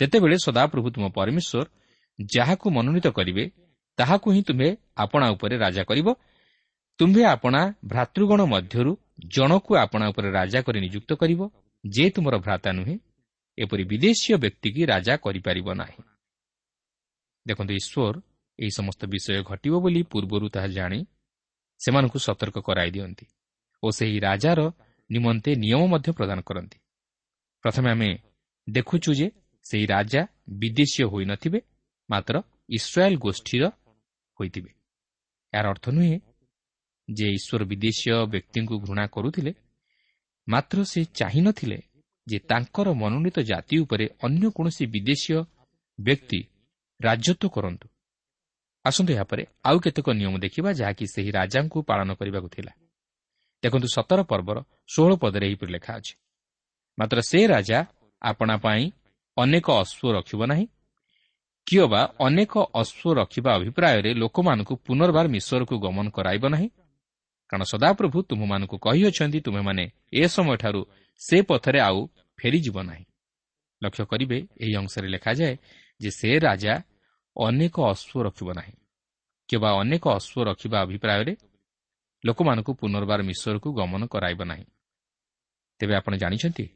ତେତେବେଳେ 0.00 0.36
ସଦାପ୍ରଭୁ 0.46 0.88
ତୁମ 0.94 1.04
ପରମେଶ୍ୱର 1.16 1.66
ଯାହାକୁ 2.18 2.66
ମନୋନୀତ 2.76 3.06
କରିବେ 3.18 3.44
ତାହାକୁ 3.98 4.28
ହିଁ 4.34 4.42
ତୁମ୍ଭେ 4.48 4.68
ଆପଣା 4.96 5.26
ଉପରେ 5.34 5.54
ରାଜା 5.56 5.82
କରିବ 5.90 6.08
ତୁମ୍ଭେ 7.00 7.22
ଆପଣା 7.34 7.60
ଭ୍ରାତୃଗଣ 7.84 8.40
ମଧ୍ୟରୁ 8.54 8.92
ଜଣକୁ 9.18 9.70
ଆପଣା 9.76 10.04
ଉପରେ 10.08 10.28
ରାଜା 10.30 10.60
କରି 10.62 10.78
ନିଯୁକ୍ତ 10.80 11.10
କରିବ 11.14 11.40
ଯେ 11.84 12.04
ତୁମର 12.10 12.34
ଭ୍ରାତା 12.38 12.70
ନୁହେଁ 12.72 12.96
ଏପରି 13.58 13.84
ବିଦେଶୀୟ 13.84 14.36
ବ୍ୟକ୍ତିକି 14.36 14.82
ରାଜା 14.86 15.14
କରିପାରିବ 15.16 15.68
ନାହିଁ। 15.74 16.02
ଦେଖନ୍ତୁ 17.46 17.72
ଈଶ୍ୱର 17.74 18.14
ଏହି 18.58 18.70
ସମସ୍ତ 18.70 19.02
ବିଷୟ 19.06 19.42
ଘଟିବ 19.42 19.74
ବୋଲି 19.80 20.00
ପୂର୍ବରୁ 20.02 20.46
ତାହା 20.48 20.68
ଜାଣି 20.68 20.98
ସେମାନଙ୍କୁ 21.80 22.18
ସତର୍କ 22.18 22.56
କରାଇ 22.58 22.90
ଦିଅନ୍ତି 22.90 23.26
ଓ 23.82 23.86
ସେହି 23.90 24.18
ରାଜାର 24.20 24.60
ନିମନ୍ତେ 25.10 25.50
ନିୟମ 25.56 25.82
ମଧ୍ୟ 25.92 26.08
ପ୍ରଦାନ 26.12 26.38
କରନ୍ତି। 26.40 26.78
ପ୍ରଥମେ 27.64 27.88
ଆମେ 27.90 28.10
ଦେଖୁଛୁ 28.70 29.10
ଯେ 29.14 29.26
ସେହି 29.66 29.86
ରାଜା 29.86 30.20
ବିଦେଶୀୟ 30.60 31.04
ହୋଇନଥିବେ 31.04 31.60
ମାତ୍ର 32.10 32.34
ଇସ୍ରାଏଲ୍ 32.68 33.16
ଗୋଷ୍ଠୀର 33.16 33.64
ହୋଇଥିବେ। 34.40 34.70
ଏହାର 35.52 35.66
ଅର୍ଥ 35.68 35.84
ନୁହେଁ 35.88 36.16
ଯେ 37.08 37.26
ଈଶ୍ୱର 37.28 37.62
ବିଦେଶୀୟ 37.64 38.14
ବ୍ୟକ୍ତିଙ୍କୁ 38.26 38.76
ଘୃଣା 38.80 39.04
କରୁଥିଲେ 39.06 39.52
ମାତ୍ର 40.48 40.78
ସେ 40.84 41.00
ଚାହିଁନଥିଲେ 41.14 41.78
ଯେ 42.26 42.38
ତାଙ୍କର 42.50 42.88
ମନୋନୀତ 42.92 43.38
ଜାତି 43.50 43.74
ଉପରେ 43.78 44.06
ଅନ୍ୟ 44.22 44.46
କୌଣସି 44.50 44.84
ବିଦେଶୀୟ 44.86 45.38
ବ୍ୟକ୍ତି 45.98 46.40
ରାଜତ୍ୱ 47.00 47.48
କରନ୍ତୁ। 47.48 47.86
ଆସନ୍ତୁ 48.84 49.10
ଏହାପରେ 49.12 49.42
ଆଉ 49.64 49.78
କେତେକ 49.78 50.06
ନିୟମ 50.10 50.34
ଦେଖିବା 50.38 50.70
ଯାହାକି 50.72 51.04
ସେହି 51.06 51.30
ରାଜାଙ୍କୁ 51.30 51.78
ପାଳନ 51.82 52.08
କରିବାକୁ 52.14 52.48
ଥିଲା। 52.48 52.72
ଦେଖନ୍ତୁ 53.62 53.88
ସତର 53.88 54.20
ପର୍ବର 54.22 54.58
ଷୋହଳ 54.88 55.12
ପଦରେ 55.16 55.44
ଏହିପରି 55.48 55.70
ଲେଖା 55.72 55.92
ଅଛି 55.98 56.14
ମାତ୍ର 56.98 57.18
ସେ 57.20 57.40
ରାଜା 57.46 57.78
ଆପଣା 58.22 58.56
ପାଇଁ 58.56 58.84
ଅନେକ 59.36 59.66
ଅଶ୍ୱ 59.82 60.14
ରଖିବ 60.16 60.40
ନାହିଁ 60.46 60.66
କିଏ 61.66 61.86
ବା 61.86 62.00
ଅନେକ 62.18 62.52
ଅଶ୍ୱ 62.74 63.16
ରଖିବା 63.20 63.50
ଅଭିପ୍ରାୟରେ 63.58 64.10
ଲୋକମାନଙ୍କୁ 64.14 64.74
ପୁନର୍ବାର 64.86 65.26
ମିଶ୍ୱରକୁ 65.28 65.74
ଗମନ 65.78 66.06
କରାଇବ 66.10 66.44
ନାହିଁ 66.48 66.68
କାରଣ 67.50 67.62
ସଦାପ୍ରଭୁ 67.64 68.18
ତୁମମାନଙ୍କୁ 68.22 68.76
କହିଅଛନ୍ତି 68.78 69.38
ତୁମେମାନେ 69.40 69.84
ଏ 70.12 70.22
ସମୟଠାରୁ 70.26 70.80
ସେ 71.20 71.36
ପଥରେ 71.42 71.80
ଆଉ 71.80 71.98
ଫେରିଯିବ 72.38 72.76
ନାହିଁ। 72.82 73.04
ଲକ୍ଷ୍ୟ 73.82 74.04
କରିବେ 74.04 74.38
ଏହି 74.60 74.74
ଅଂଶରେ 74.76 75.08
ଲେଖାଯାଏ 75.08 75.54
ଯେ 76.00 76.10
ସେ 76.10 76.30
ରାଜା 76.38 76.74
ଅନେକ 77.36 77.76
ଅଶ୍ୱ 77.92 78.24
ରଖିବ 78.26 78.48
ନାହିଁ। 78.52 78.74
କିମ୍ବା 79.48 79.70
ଅନେକ 79.80 80.04
ଅଶ୍ୱ 80.08 80.44
ରଖିବା 80.48 80.78
ଅଭିପ୍ରାୟରେ 80.80 81.32
ଲୋକମାନଙ୍କୁ 82.24 82.72
ପୁନର୍ବାର 82.74 83.20
ମିଶ୍ୱରକୁ 83.22 83.68
ଗମନ 83.72 84.02
କରାଇବ 84.06 84.40
ନାହିଁ। 84.42 84.66
ତେବେ 85.80 85.94
ଆପଣ 85.94 86.12
ଜାଣିଛନ୍ତି 86.16 86.66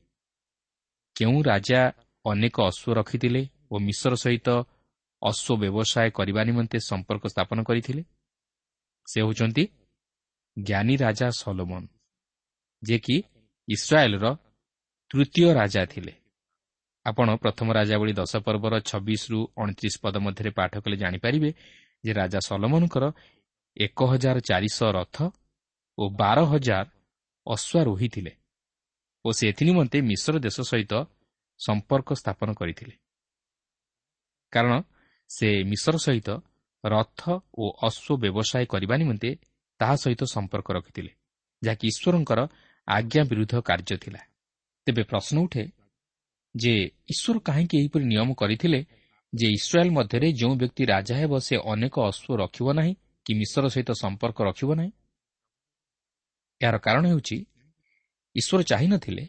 କେଉଁ 1.17 1.39
ରାଜା 1.43 1.81
ଅନେକ 2.25 2.57
ଅଶ୍ୱ 2.61 2.95
ରଖିଥିଲେ 2.95 3.43
ଓ 3.71 3.75
ମିଶ୍ର 3.79 4.13
ସହିତ 4.15 4.49
ଅଶ୍ୱ 5.23 5.59
ବ୍ୟବସାୟ 5.63 6.09
କରିବା 6.11 6.41
ନିମନ୍ତେ 6.45 6.79
ସମ୍ପର୍କ 6.91 7.25
ସ୍ଥାପନ 7.27 7.59
କରିଥିଲେ? 7.63 8.03
ସେ 9.09 9.19
ହେଉଛନ୍ତି 9.23 9.65
ଜ୍ଞାନୀ 10.67 10.95
ରାଜା 10.97 11.29
ସଲୋମନ 11.41 11.83
ଯିଏକି 12.83 13.17
ଇସ୍ରାଏଲ୍ର 13.69 14.27
ତୃତୀୟ 15.11 15.49
ରାଜା 15.55 15.83
ଥିଲେ। 15.93 16.13
ଆପଣ 17.07 17.29
ପ୍ରଥମ 17.43 17.69
ରାଜା 17.73 17.97
ଭଳି 18.01 18.13
ଦଶ 18.13 18.33
ପର୍ବର 18.47 18.75
ଛବିଶରୁ 18.81 19.39
ଅଣତିରିଶ 19.57 19.95
ପଦ 20.03 20.15
ମଧ୍ୟରେ 20.27 20.51
ପାଠ 20.59 20.73
କଲେ 20.85 20.97
ଜାଣିପାରିବେ 21.03 21.51
ଯେ 22.05 22.13
ରାଜା 22.13 22.41
ସଲମନଙ୍କର 22.49 23.05
ଏକ 23.77 23.99
ହଜାର 24.11 24.37
ଚାରିଶହ 24.41 24.89
ରଥ 24.99 25.17
ଓ 25.99 26.03
ବାର 26.21 26.39
ହଜାର 26.53 26.87
ଅଶ୍ୱାରୋହୀ 27.47 28.09
ଥିଲେ 28.15 28.33
ଓ 29.25 29.29
ସେ 29.37 29.45
ଏଥିନିମନ୍ତେ 29.51 29.99
ମିଶ୍ର 30.01 30.35
ଦେଶ 30.39 30.57
ସହିତ 30.71 30.93
ସମ୍ପର୍କ 31.61 32.09
ସ୍ଥାପନ 32.21 32.49
କରିଥିଲେ। 32.61 32.95
କାରଣ 34.53 34.73
ସେ 35.31 35.49
ମିଶ୍ର 35.71 35.95
ସହିତ 36.07 36.29
ରଥ 36.85 37.21
ଓ 37.63 37.65
ଅଶ୍ୱ 37.89 38.21
ବ୍ୟବସାୟ 38.23 38.65
କରିବା 38.73 38.95
ନିମନ୍ତେ 38.97 39.31
ତାହା 39.81 39.95
ସହିତ 39.97 40.23
ସମ୍ପର୍କ 40.25 40.69
ରଖିଥିଲେ 40.73 41.13
ଯାହାକି 41.63 41.87
ଈଶ୍ୱରଙ୍କର 41.93 42.41
ଆଜ୍ଞା 42.89 43.23
ବିରୁଦ୍ଧ 43.25 43.55
କାର୍ଯ୍ୟ 43.61 43.97
ଥିଲା। 43.97 44.21
ତେବେ 44.87 45.03
ପ୍ରଶ୍ନ 45.03 45.37
ଉଠେ 45.39 45.65
ଯେ 46.55 46.73
ଈଶ୍ୱର 47.13 47.37
କାହିଁକି 47.39 47.75
ଏହିପରି 47.79 48.05
ନିୟମ 48.05 48.29
କରିଥିଲେ 48.35 48.81
ଯେ 49.33 49.47
ଇସ୍ରାଏଲ୍ 49.51 49.91
ମଧ୍ୟରେ 49.91 50.29
ଯେଉଁ 50.33 50.55
ବ୍ୟକ୍ତି 50.57 50.83
ରାଜା 50.85 51.15
ହେବ 51.17 51.33
ସେ 51.39 51.55
ଅନେକ 51.73 51.95
ଅଶ୍ୱ 52.01 52.39
ରଖିବ 52.39 52.69
ନାହିଁ 52.73 52.93
କି 53.27 53.33
ମିଶ୍ର 53.35 53.65
ସହିତ 53.69 53.91
ସମ୍ପର୍କ 54.03 54.39
ରଖିବ 54.43 54.71
ନାହିଁ? 54.75 54.93
ଏହାର 56.61 56.77
କାରଣ 56.79 57.05
ହେଉଛି 57.07 57.37
ଈଶ୍ୱର 58.37 58.61
ଚାହିଁନଥିଲେ 58.63 59.25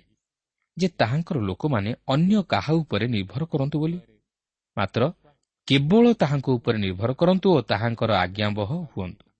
ଯେ 0.77 0.87
ତାହାଙ୍କର 0.97 1.37
ଲୋକମାନେ 1.39 1.91
ଅନ୍ୟ 2.07 2.43
କାହା 2.43 2.73
ଉପରେ 2.73 3.05
ନିର୍ଭର 3.07 3.43
କରନ୍ତୁ 3.45 3.77
ବୋଲି। 3.79 3.99
ମାତ୍ର 4.77 5.01
କେବଳ 5.67 6.05
ତାହାଙ୍କ 6.13 6.47
ଉପରେ 6.51 6.77
ନିର୍ଭର 6.77 7.11
କରନ୍ତୁ 7.13 7.47
ଓ 7.55 7.59
ତାହାଙ୍କର 7.61 8.11
ଆଜ୍ଞାବହ 8.15 8.69
ହୁଅନ୍ତୁ। 8.91 9.30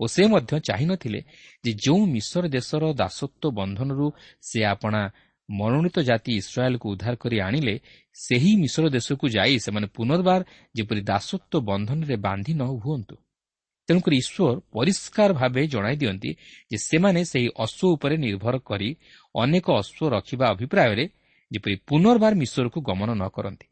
ଓ 0.00 0.04
ସେ 0.06 0.22
ମଧ୍ୟ 0.26 0.52
ଚାହିଁନଥିଲେ 0.68 1.20
ଯେ 1.64 1.72
ଯେଉଁ 1.84 2.02
ମିଶ୍ର 2.06 2.42
ଦେଶର 2.48 2.82
ଦାସତ୍ୱ 2.92 3.54
ବନ୍ଧନରୁ 3.58 4.06
ସେ 4.48 4.58
ଆପଣା 4.64 5.00
ମନୋନୀତ 5.48 5.96
ଜାତି 6.00 6.32
ଇସ୍ରାଏଲ୍କୁ 6.42 6.86
ଉଦ୍ଧାର 6.92 7.14
କରି 7.22 7.36
ଆଣିଲେ 7.40 7.74
ସେହି 8.16 8.52
ମିଶ୍ର 8.56 8.84
ଦେଶକୁ 8.96 9.24
ଯାଇ 9.28 9.54
ସେମାନେ 9.64 9.86
ପୁନର୍ବାର 9.96 10.40
ଯେପରି 10.76 11.00
ଦାସତ୍ୱ 11.10 11.64
ବନ୍ଧନରେ 11.70 12.16
ବାନ୍ଧି 12.26 12.52
ନ 12.54 12.62
ହୁଅନ୍ତୁ। 12.84 13.16
ତେଣୁକରି 13.88 14.16
ଈଶ୍ୱର 14.16 14.56
ପରିଷ୍କାର 14.72 15.30
ଭାବେ 15.32 15.62
ଜଣାଇ 15.66 15.96
ଦିଅନ୍ତି 15.96 16.30
ଯେ 16.70 16.76
ସେମାନେ 16.88 17.20
ସେହି 17.32 17.48
ଅଶ୍ୱ 17.64 17.92
ଉପରେ 17.94 18.14
ନିର୍ଭର 18.16 18.54
କରି 18.58 18.90
ଅନେକ 19.34 19.66
ଅଶ୍ୱ 19.80 20.10
ରଖିବା 20.14 20.46
ଅଭିପ୍ରାୟରେ 20.54 21.04
ଯେପରି 21.50 21.74
ପୁନର୍ବାର 21.88 22.32
ମିଶ୍ରକୁ 22.42 22.78
ଗମନ 22.88 23.10
ନ 23.14 23.24
କରନ୍ତି। 23.36 23.66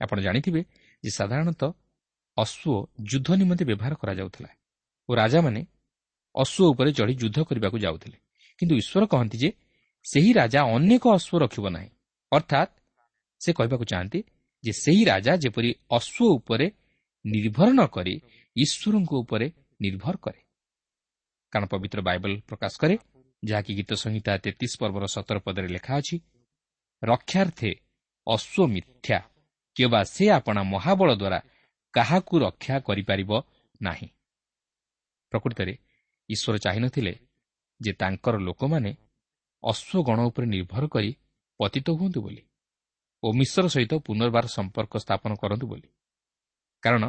ଆପଣ 0.00 0.16
ଜାଣିଥିବେ 0.20 0.60
ଯେ 1.04 1.10
ସାଧାରଣତଃ 1.18 1.70
ଅଶ୍ୱ 2.36 2.86
ଯୁଦ୍ଧ 3.10 3.28
ନିମନ୍ତେ 3.40 3.64
ବ୍ୟବହାର 3.64 3.94
କରାଯାଉଥିଲା। 4.02 4.50
ଓ 5.08 5.12
ରାଜାମାନେ 5.14 5.60
ଅଶ୍ୱ 6.34 6.68
ଉପରେ 6.72 6.90
ଚଢ଼ି 6.92 7.14
ଯୁଦ୍ଧ 7.22 7.38
କରିବାକୁ 7.48 7.78
ଯାଉଥିଲେ। 7.78 8.18
କିନ୍ତୁ 8.58 8.74
ଈଶ୍ୱର 8.76 9.04
କହନ୍ତି 9.12 9.36
ଯେ 9.38 9.50
ସେହି 10.04 10.30
ରାଜା 10.32 10.60
ଅନେକ 10.74 11.04
ଅଶ୍ୱ 11.16 11.40
ରଖିବ 11.42 11.64
ନାହିଁ। 11.68 11.90
ଅର୍ଥାତ୍ 12.32 12.72
ସେ 13.40 13.50
କହିବାକୁ 13.52 13.84
ଚାହାନ୍ତି 13.84 14.20
ଯେ 14.64 14.72
ସେହି 14.82 15.02
ରାଜା 15.04 15.32
ଯେପରି 15.36 15.70
ଅଶ୍ୱ 15.90 16.34
ଉପରେ 16.38 16.66
ନିର୍ଭର 17.24 17.68
ନ 17.72 17.80
କରି 17.86 18.14
ଈଶ୍ୱରଙ୍କ 18.56 19.12
ଉପରେ 19.22 19.46
ନିର୍ଭର 19.80 20.14
କରେ। 20.16 20.40
କାରଣ 21.52 21.66
ପବିତ୍ର 21.72 21.98
ବାଇବଲ 22.08 22.32
ପ୍ରକାଶ 22.48 22.72
କରେ 22.82 22.96
ଯାହାକି 23.42 23.72
ଗୀତ 23.78 23.90
ସଂହିତା 23.94 24.32
ତେତିଶ 24.44 24.72
ପର୍ବର 24.80 25.04
ସତର 25.06 25.36
ପଦରେ 25.46 25.68
ଲେଖା 25.68 25.92
ଅଛି 26.00 26.16
ରକ୍ଷାର୍ଥେ 27.02 27.70
ଅଶ୍ୱ 28.26 28.70
ମିଥ୍ୟା 28.74 29.18
କିମ୍ବା 29.76 30.00
ସେ 30.14 30.24
ଆପଣା 30.38 30.62
ମହାବଳ 30.74 31.10
ଦ୍ୱାରା 31.20 31.38
କାହାକୁ 31.94 32.34
ରକ୍ଷା 32.38 32.74
କରିପାରିବ 32.80 33.30
ନାହିଁ। 33.80 34.08
ପ୍ରକୃତରେ 35.32 35.74
ଈଶ୍ୱର 36.28 36.56
ଚାହିଁନଥିଲେ 36.58 37.12
ଯେ 37.80 37.92
ତାଙ୍କର 37.92 38.34
ଲୋକମାନେ 38.38 38.90
ଅଶ୍ୱଗଣ 39.62 40.18
ଉପରେ 40.28 40.46
ନିର୍ଭର 40.46 40.84
କରି 40.86 41.10
ପତିତ 41.60 41.88
ହୁଅନ୍ତୁ 41.98 42.20
ବୋଲି 42.22 42.42
ଓ 43.22 43.26
ମିଶ୍ର 43.32 43.64
ସହିତ 43.68 43.92
ପୁନର୍ବାର 44.06 44.46
ସମ୍ପର୍କ 44.56 44.94
ସ୍ଥାପନ 45.04 45.30
କରନ୍ତୁ 45.42 45.66
ବୋଲି। 45.66 45.88
କାରଣ 46.82 47.04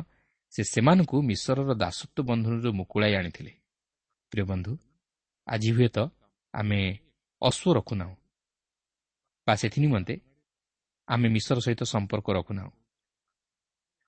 ସେ 0.54 0.62
ସେମାନଙ୍କୁ 0.64 1.18
ମିଶ୍ରର 1.22 1.70
ଦାସତ୍ୱ 1.74 2.26
ବନ୍ଧନରୁ 2.30 2.70
ମୁକୁଳାଇ 2.80 3.14
ଆଣିଥିଲେ। 3.20 3.52
ପ୍ରିୟ 4.32 4.44
ବନ୍ଧୁ 4.44 4.72
ଆଜି 5.48 5.70
ହୁଏତ 5.72 5.98
ଆମେ 6.54 6.80
ଅଶ୍ୱ 7.42 7.76
ରଖୁନାହୁଁ 7.78 8.16
ବା 9.48 9.54
ସେଥି 9.56 9.80
ନିମନ୍ତେ 9.82 10.16
ଆମେ 11.08 11.28
ମିଶ୍ର 11.30 11.58
ସହିତ 11.66 11.82
ସମ୍ପର୍କ 11.94 12.28
ରଖୁନାହୁଁ। 12.38 12.74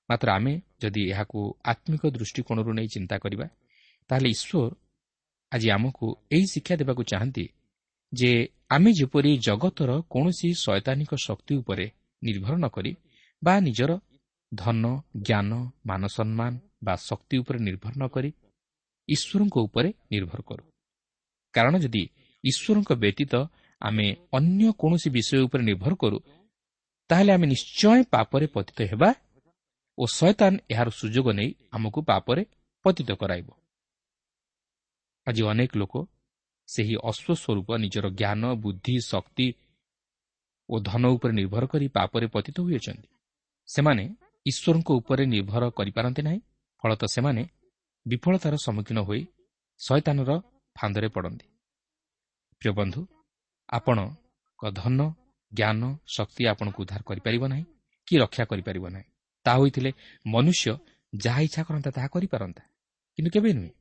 ମାତ୍ର 0.10 0.28
ଆମେ 0.32 0.54
ଯଦି 0.82 1.02
ଏହାକୁ 1.12 1.39
ଆତ୍ମିକ 1.65 2.04
ଦୃଷ୍ଟିକୋଣରୁ 2.15 2.72
ନେଇ 2.74 2.88
ଚିନ୍ତା 2.88 3.15
କରିବା 3.24 3.45
ତାହେଲେ 4.10 4.30
ଈଶ୍ୱର 4.36 4.72
ଆଜି 5.52 5.67
ଆମକୁ 5.76 6.06
ଏହି 6.32 6.45
ଶିକ୍ଷା 6.54 6.76
ଦେବାକୁ 6.82 7.02
ଚାହାନ୍ତି 7.12 7.45
ଯେ 8.13 8.32
ଆମେ 8.69 8.89
ଯେପରି 9.00 9.32
ଜଗତର 9.48 9.91
କୌଣସି 10.13 10.50
ଶୈତାନିକ 10.63 11.12
ଶକ୍ତି 11.26 11.54
ଉପରେ 11.62 11.86
ନିର୍ଭର 12.22 12.54
ନ 12.56 12.65
କରି 12.76 12.91
ବା 13.41 13.54
ନିଜର 13.60 13.91
ଧନ 14.52 14.84
ଜ୍ଞାନ 15.28 15.52
ମାନସମ୍ମାନ 15.86 16.54
ବା 16.86 16.93
ଶକ୍ତି 17.10 17.36
ଉପରେ 17.41 17.60
ନିର୍ଭର 17.60 17.93
ନ 18.02 18.04
କରି 18.15 18.30
ଈଶ୍ୱରଙ୍କ 19.08 19.56
ଉପରେ 19.67 19.89
ନିର୍ଭର 20.12 20.39
କରୁ। 20.41 20.63
କାରଣ 21.54 21.74
ଯଦି 21.84 22.04
ଈଶ୍ୱରଙ୍କ 22.43 22.91
ବ୍ୟତୀତ 23.04 23.34
ଆମେ 23.82 24.08
ଅନ୍ୟ 24.38 24.63
କୌଣସି 24.82 25.10
ବିଷୟ 25.10 25.38
ଉପରେ 25.48 25.63
ନିର୍ଭର 25.63 25.93
କରୁ 25.95 26.17
ତାହେଲେ 27.10 27.32
ଆମେ 27.34 27.45
ନିଶ୍ଚୟ 27.54 28.02
ପାପରେ 28.13 28.45
ପତିତ 28.56 28.80
ହେବା 28.91 29.10
ଓ 29.98 30.04
ଶୟତାନ 30.17 30.54
ଏହାର 30.72 30.89
ସୁଯୋଗ 31.00 31.28
ନେଇ 31.39 31.50
ଆମକୁ 31.76 32.00
ପାପରେ 32.10 32.41
ପତିତ 32.86 33.10
କରାଇବ। 33.22 33.48
ଆଜି 35.30 35.42
ଅନେକ 35.52 35.72
ଲୋକ 35.82 35.94
ସେହି 36.70 36.96
ଅଶ୍ୱସ୍ୱରୂପ 37.02 37.70
ନିଜର 37.84 38.06
ଜ୍ଞାନ 38.20 38.44
ବୁଦ୍ଧି 38.63 38.96
ଶକ୍ତି 39.12 39.48
ଓ 40.70 40.76
ଧନ 40.80 41.04
ଉପରେ 41.15 41.34
ନିର୍ଭର 41.34 41.63
କରି 41.74 41.88
ପାପରେ 41.96 42.28
ପତିତ 42.36 42.58
ହୋଇଅଛନ୍ତି। 42.62 43.10
ସେମାନେ 43.70 44.04
ଈଶ୍ୱରଙ୍କ 44.46 44.89
ଉପରେ 45.00 45.24
ନିର୍ଭର 45.26 45.63
କରିପାରନ୍ତି 45.70 46.22
ନାହିଁ 46.22 46.39
ଫଳତଃ 46.84 47.10
ସେମାନେ 47.15 47.44
ବିଫଳତାର 48.06 48.56
ସମ୍ମୁଖୀନ 48.65 49.00
ହୋଇ 49.00 49.22
ଶୟତାନର 49.80 50.32
ଫାନ୍ଦରେ 50.76 51.08
ପଡ଼ନ୍ତି। 51.15 51.48
ପ୍ରିୟ 52.62 52.72
ବନ୍ଧୁ 52.74 53.02
ଆପଣଙ୍କ 53.70 54.62
ଧନ 54.80 55.00
ଜ୍ଞାନ 55.52 55.82
ଶକ୍ତି 56.15 56.44
ଆପଣଙ୍କୁ 56.52 56.80
ଉଦ୍ଧାର 56.84 57.02
କରିପାରିବ 57.10 57.44
ନାହିଁ 57.54 57.65
କି 58.08 58.15
ରକ୍ଷା 58.18 58.44
କରିପାରିବ 58.52 58.86
ନାହିଁ। 58.89 59.08
ତାହା 59.46 59.58
ହୋଇଥିଲେ 59.62 59.92
ମନୁଷ୍ୟ 60.26 60.72
ଯାହା 61.13 61.39
ଇଚ୍ଛା 61.48 61.62
କରନ୍ତା 61.68 61.89
ତାହା 61.98 62.08
କରିପାରନ୍ତା। 62.15 62.63
କିନ୍ତୁ 63.18 63.30
କେବେ 63.36 63.50
ନୁହେଁ 63.54 63.72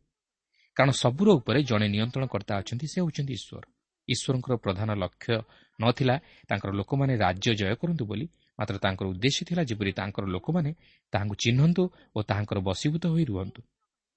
କାରଣ 0.79 0.93
ସବୁର 1.03 1.29
ଉପରେ 1.39 1.61
ଜଣେ 1.71 1.87
ନିୟନ୍ତ୍ରଣକର୍ତ୍ତା 1.95 2.55
ଅଛନ୍ତି 2.61 2.87
ସେ 2.93 2.99
ହେଉଛନ୍ତି 3.01 3.33
ଈଶ୍ୱର। 3.39 3.65
ଈଶ୍ୱରଙ୍କର 4.09 4.55
ପ୍ରଧାନ 4.65 4.89
ଲକ୍ଷ୍ୟ 5.03 5.35
ନଥିଲା 5.79 6.17
ତାଙ୍କର 6.49 6.71
ଲୋକମାନେ 6.81 7.15
ରାଜ୍ୟ 7.25 7.51
ଜୟ 7.61 7.75
କରନ୍ତୁ 7.81 8.05
ବୋଲି 8.11 8.27
ମାତ୍ର 8.59 8.75
ତାଙ୍କର 8.85 9.07
ଉଦ୍ଦେଶ୍ୟ 9.13 9.43
ଥିଲା 9.49 9.63
ଯେପରି 9.71 9.93
ତାଙ୍କର 10.01 10.25
ଲୋକମାନେ 10.35 10.71
ତାହାଙ୍କୁ 11.13 11.35
ଚିହ୍ନନ୍ତୁ 11.43 11.83
ଓ 12.17 12.19
ତାହାଙ୍କର 12.29 12.59
ବଶୀଭୂତ 12.69 13.05
ହୋଇ 13.15 13.25
ରୁହନ୍ତୁ 13.31 13.61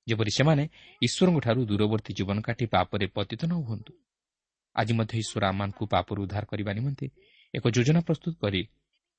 ଯେପରି 0.08 0.32
ସେମାନେ 0.38 0.64
ଈଶ୍ୱରଙ୍କଠାରୁ 1.02 1.60
ଦୂରବର୍ତ୍ତୀ 1.70 2.12
ଜୀବନ 2.18 2.38
କାଟି 2.48 2.66
ପାପରେ 2.74 3.06
ପତିତ 3.16 3.42
ନ 3.50 3.54
ହୁଅନ୍ତୁ। 3.68 3.92
ଆଜି 4.76 4.94
ମଧ୍ୟ 5.00 5.14
ଈଶ୍ୱର 5.24 5.44
ଆମମାନଙ୍କୁ 5.52 5.84
ପାପରୁ 5.94 6.20
ଉଦ୍ଧାର 6.26 6.44
କରିବା 6.52 6.72
ନିମନ୍ତେ 6.78 7.06
ଏକ 7.54 7.64
ଯୋଜନା 7.76 8.02
ପ୍ରସ୍ତୁତ 8.08 8.34
କରି 8.44 8.62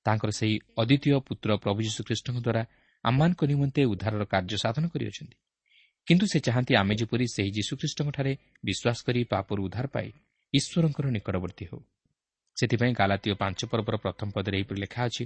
ତାଙ୍କର 0.06 0.30
ସେହି 0.38 0.56
ଅଦ୍ୱିତୀୟ 0.80 1.18
ପୁତ୍ର 1.26 1.50
ପ୍ରଭୁ 1.62 1.78
ଯୀଶୁଖ୍ରୀଷ୍ଟଙ୍କ 1.86 2.38
ଦ୍ୱାରା 2.46 2.62
ଆମମାନଙ୍କ 3.04 3.40
ନିମନ୍ତେ 3.52 3.80
ଉଦ୍ଧାରର 3.92 4.22
କାର୍ଯ୍ୟ 4.32 4.56
ସାଧନ 4.64 4.84
କରିଅଛନ୍ତି। 4.94 5.36
କିନ୍ତୁ 6.08 6.26
ସେ 6.26 6.38
ଚାହାନ୍ତି 6.46 6.72
ଆମେ 6.74 6.94
ଯେପରି 7.00 7.26
ସେହି 7.34 7.50
ଯୀଶୁଖ୍ରୀଷ୍ଟଙ୍କଠାରେ 7.56 8.32
ବିଶ୍ୱାସ 8.66 8.98
କରି 9.06 9.20
ପାପରୁ 9.32 9.60
ଉଦ୍ଧାର 9.66 9.86
ପାଇ 9.94 10.08
ଈଶ୍ୱରଙ୍କର 10.52 11.06
ନିକଟବର୍ତ୍ତୀ 11.16 11.64
ହେଉ। 11.70 11.80
ସେଥିପାଇଁ 12.56 12.92
ଗାଲାତୀୟ 13.00 13.34
ପାଞ୍ଚ 13.42 13.60
ପର୍ବର 13.70 13.94
ପ୍ରଥମ 14.04 14.28
ପଦରେ 14.36 14.56
ଏହିପରି 14.58 14.78
ଲେଖା 14.84 15.00
ଅଛି 15.08 15.24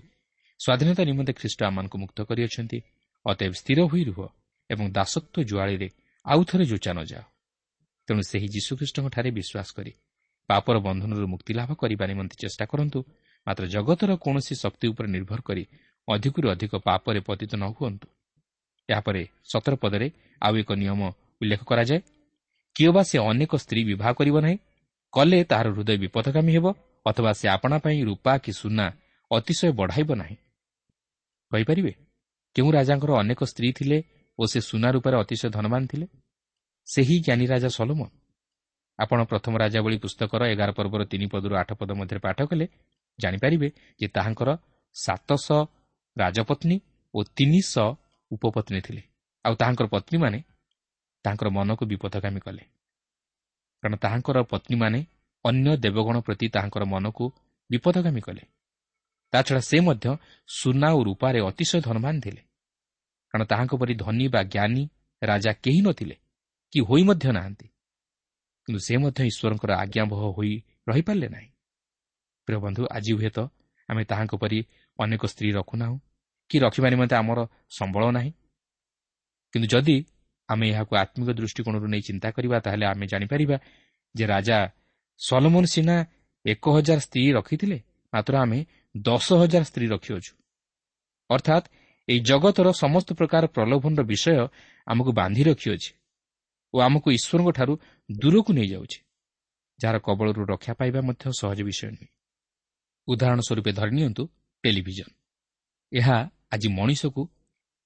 ସ୍ୱାଧୀନତା 0.61 1.03
ନିମନ୍ତେ 1.11 1.33
ଖ୍ରୀଷ୍ଟ 1.39 1.61
ଆମମାନଙ୍କୁ 1.69 1.97
ମୁକ୍ତ 2.03 2.19
କରିଅଛନ୍ତି 2.29 2.79
ଅତଏବ 3.27 3.53
ସ୍ଥିର 3.61 3.79
ହୋଇ 3.91 4.03
ରୁହ 4.09 4.21
ଏବଂ 4.71 4.85
ଦାସତ୍ୱ 4.97 5.47
ଜୁଆଳିରେ 5.51 5.89
ଆଉଥରେ 6.27 6.65
ଯୋଚା 6.73 6.93
ନ 6.97 7.01
ଯାଅ। 7.11 7.25
ତେଣୁ 8.09 8.23
ସେହି 8.31 8.49
ଯୀଶୁଖ୍ରୀଷ୍ଟଙ୍କଠାରେ 8.55 9.31
ବିଶ୍ୱାସ 9.39 9.69
କରି 9.77 9.93
ପାପର 10.49 10.77
ବନ୍ଧନରୁ 10.87 11.27
ମୁକ୍ତି 11.27 11.53
ଲାଭ 11.59 11.71
କରିବା 11.75 12.05
ନିମନ୍ତେ 12.07 12.37
ଚେଷ୍ଟା 12.43 12.65
କରନ୍ତୁ 12.71 12.99
ମାତ୍ର 13.47 13.65
ଜଗତର 13.75 14.11
କୌଣସି 14.25 14.55
ଶକ୍ତି 14.63 14.87
ଉପରେ 14.93 15.09
ନିର୍ଭର 15.17 15.41
କରି 15.49 15.65
ଅଧିକରୁ 16.09 16.47
ଅଧିକ 16.55 16.73
ପାପରେ 16.87 17.21
ପତିତ 17.29 17.53
ନ 17.57 17.65
ହୁଅନ୍ତୁ। 17.77 18.07
ଏହାପରେ 18.89 19.23
ସତର 19.51 19.75
ପଦରେ 19.83 20.09
ଆଉ 20.43 20.55
ଏକ 20.63 20.71
ନିୟମ 20.83 21.01
ଉଲ୍ଲେଖ 21.41 21.63
କରାଯାଏ। 21.71 22.01
କିଏ 22.77 22.91
ବା 22.95 23.03
ସେ 23.11 23.17
ଅନେକ 23.31 23.53
ସ୍ତ୍ରୀ 23.57 23.81
ବିବାହ 23.91 24.11
କରିବ 24.19 24.37
ନାହିଁ 24.45 24.57
କଲେ 25.15 25.39
ତାହାର 25.51 25.67
ହୃଦୟ 25.75 25.97
ବିପଦଗାମୀ 26.03 26.53
ହେବ 26.57 26.67
ଅଥବା 27.07 27.31
ସେ 27.41 27.47
ଆପଣା 27.57 27.77
ପାଇଁ 27.85 27.99
ରୂପା 28.09 28.33
କି 28.45 28.53
ସୁନା 28.53 28.87
ଅତିଶୟ 29.31 29.71
ବଢ଼ାଇବ 29.79 30.11
ନାହିଁ। 30.23 30.37
କହିପାରିବେ 31.53 31.93
କେଉଁ 32.57 32.71
ରାଜାଙ୍କର 32.77 33.11
ଅନେକ 33.23 33.41
ସ୍ତ୍ରୀ 33.53 33.69
ଥିଲେ 33.79 33.99
ଓ 34.39 34.43
ସେ 34.53 34.59
ସୁନା 34.61 34.89
ରୂପାରେ 34.95 35.17
ଅତିଶୟ 35.23 35.49
ଧନବାନ 35.57 35.83
ଥିଲେ? 35.87 36.07
ସେହି 36.89 37.17
ଜ୍ଞାନୀ 37.27 37.47
ରାଜା 37.53 37.69
ସଲୋମନ। 37.69 38.09
ଆପଣ 38.99 39.19
ପ୍ରଥମ 39.31 39.53
ରାଜାବଳୀ 39.63 39.97
ପୁସ୍ତକର 39.99 40.43
ଏଗାର 40.53 40.71
ପର୍ବର 40.79 41.03
ତିନି 41.13 41.27
ପଦରୁ 41.33 41.55
ଆଠ 41.63 41.71
ପଦ 41.81 41.91
ମଧ୍ୟରେ 42.01 42.21
ପାଠ 42.27 42.39
କଲେ 42.51 42.67
ଜାଣିପାରିବେ 43.19 43.69
ଯେ 44.01 44.07
ତାହାଙ୍କର 44.09 44.51
ସାତଶହ 44.97 45.61
ରାଜପତ୍ନୀ 46.17 46.77
ଓ 47.15 47.19
ତିନିଶହ 47.37 47.89
ଉପପତ୍ନୀ 48.31 48.81
ଥିଲେ। 48.81 49.03
ଆଉ 49.45 49.55
ତାହାଙ୍କର 49.55 49.87
ପତ୍ନୀମାନେ 49.87 50.39
ତାଙ୍କର 51.25 51.49
ମନକୁ 51.49 51.83
ବିପଦଗାମୀ 51.87 52.41
କଲେ। 52.41 52.65
କାରଣ 53.83 53.95
ତାହାଙ୍କର 53.97 54.37
ପତ୍ନୀମାନେ 54.43 55.01
ଅନ୍ୟ 55.45 55.77
ଦେବଗଣ 55.77 56.17
ପ୍ରତି 56.21 56.47
ତାହାଙ୍କର 56.49 56.85
ମନକୁ 56.85 57.25
ବିପଦଗାମୀ 57.71 58.21
କଲେ। 58.21 58.43
ତାଛଡ଼ା 59.33 59.61
ସେ 59.61 59.79
ମଧ୍ୟ 59.81 60.07
ସୁନା 60.49 60.89
ଓ 60.93 61.01
ରୂପାରେ 61.03 61.39
ଅତିଶୟ 61.41 61.81
ଧନବାନ 61.81 62.15
ଥିଲେ। 62.21 62.43
କାରଣ 63.31 63.43
ତାହାଙ୍କ 63.45 63.73
ପରି 63.77 63.95
ଧନୀ 63.95 64.27
ବା 64.29 64.41
ଜ୍ଞାନୀ 64.43 64.83
ରାଜା 65.23 65.53
କେହି 65.65 65.81
ନଥିଲେ 65.81 66.17
କି 66.73 66.79
ହୋଇ 66.81 67.03
ମଧ୍ୟ 67.03 67.27
ନାହାନ୍ତି। 67.33 67.67
କିନ୍ତୁ 68.69 68.81
ସେ 68.81 68.95
ମଧ୍ୟ 68.97 69.21
ଈଶ୍ୱରଙ୍କର 69.31 69.71
ଆଜ୍ଞାବହ 69.83 70.21
ହୋଇ 70.37 70.53
ରହିପାରିଲେ 70.89 71.29
ନାହିଁ। 71.29 71.51
ପ୍ରିୟ 72.49 72.59
ବନ୍ଧୁ 72.61 72.83
ଆଜି 72.91 73.13
ହୁଏତ 73.13 73.39
ଆମେ 73.89 74.03
ତାହାଙ୍କ 74.05 74.35
ପରି 74.35 74.59
ଅନେକ 74.99 75.23
ସ୍ତ୍ରୀ 75.27 75.49
ରଖୁନାହୁଁ। 75.53 75.99
କି 76.51 76.57
ରଖିବା 76.59 76.89
ନିମନ୍ତେ 76.91 77.17
ଆମର 77.17 77.39
ସମ୍ବଳ 77.79 78.05
ନାହିଁ। 78.11 78.31
କିନ୍ତୁ 79.53 79.69
ଯଦି 79.69 79.97
ଆମେ 80.49 80.67
ଏହାକୁ 80.71 80.93
ଆତ୍ମିକ 80.97 81.29
ଦୃଷ୍ଟିକୋଣରୁ 81.39 81.87
ନେଇ 81.87 82.03
ଚିନ୍ତା 82.09 82.29
କରିବା 82.31 82.57
ତାହେଲେ 82.61 82.87
ଆମେ 82.87 83.07
ଜାଣିପାରିବା 83.07 83.57
ଯେ 84.15 84.25
ରାଜା 84.27 84.59
ସଲମନ 85.21 85.65
ସିନା 85.65 85.97
ଏକ 86.45 86.65
ହଜାର 86.77 86.99
ସ୍ତ୍ରୀ 86.99 87.33
ରଖିଥିଲେ 87.33 87.79
ମାତ୍ର 88.13 88.35
ଆମେ 88.39 88.59
ଦଶ 88.97 89.27
ହଜାର 89.43 89.63
ସ୍ତ୍ରୀ 89.63 89.87
ରଖିଅଛୁ। 89.87 90.33
ଅର୍ଥାତ୍ 91.31 91.67
ଏହି 92.09 92.21
ଜଗତର 92.21 92.67
ସମସ୍ତ 92.73 93.09
ପ୍ରକାର 93.13 93.43
ପ୍ରଲୋଭନର 93.47 94.03
ବିଷୟ 94.03 94.49
ଆମକୁ 94.87 95.11
ବାନ୍ଧି 95.13 95.43
ରଖିଅଛି 95.43 95.91
ଓ 96.75 96.77
ଆମକୁ 96.87 97.09
ଈଶ୍ୱରଙ୍କଠାରୁ 97.19 97.73
ଦୂରକୁ 98.11 98.51
ନେଇଯାଉଛି 98.59 98.99
ଯାହାର 99.79 99.97
କବଳରୁ 99.99 100.43
ରକ୍ଷା 100.53 100.73
ପାଇବା 100.79 101.01
ମଧ୍ୟ 101.09 101.25
ସହଜ 101.41 101.59
ବିଷୟ 101.69 101.87
ନୁହେଁ। 101.91 102.09
ଉଦାହରଣ 103.09 103.41
ସ୍ୱରୂପ 103.41 103.67
ଧରି 103.79 103.93
ନିଅନ୍ତୁ 103.97 104.23
ଟେଲିଭିଜନ। 104.65 105.09
ଏହା 105.93 106.17
ଆଜି 106.53 106.69
ମଣିଷକୁ 106.69 107.23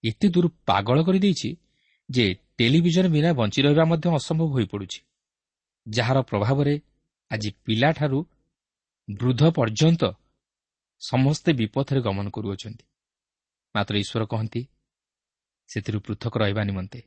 ଏତେ 0.04 0.26
ଦୂର 0.28 0.46
ପାଗଳ 0.66 0.98
କରିଦେଇଛି 1.02 1.50
ଯେ 2.08 2.24
ଟେଲିଭିଜନ 2.56 3.06
ବିନା 3.08 3.30
ବଞ୍ଚି 3.32 3.60
ରହିବା 3.62 3.84
ମଧ୍ୟ 3.84 4.06
ଅସମ୍ଭବ 4.18 4.48
ହୋଇପଡ଼ୁଛି 4.56 5.00
ଯାହାର 5.86 6.18
ପ୍ରଭାବରେ 6.22 6.74
ଆଜି 7.30 7.50
ପିଲାଠାରୁ 7.64 8.18
ବୃଦ୍ଧ 9.08 9.42
ପର୍ଯ୍ୟନ୍ତ 9.56 10.02
ସମସ୍ତେ 11.02 11.50
ବିପଥରେ 11.52 12.00
ଗମନ 12.00 12.26
କରୁଅଛନ୍ତି। 12.30 12.84
ମାତ୍ର 13.74 13.94
ଈଶ୍ୱର 13.96 14.22
କହନ୍ତି 14.26 14.60
ସେଥିରୁ 15.70 15.98
ପୃଥକ 16.00 16.32
ରହିବା 16.38 16.62
ନିମନ୍ତେ। 16.64 17.00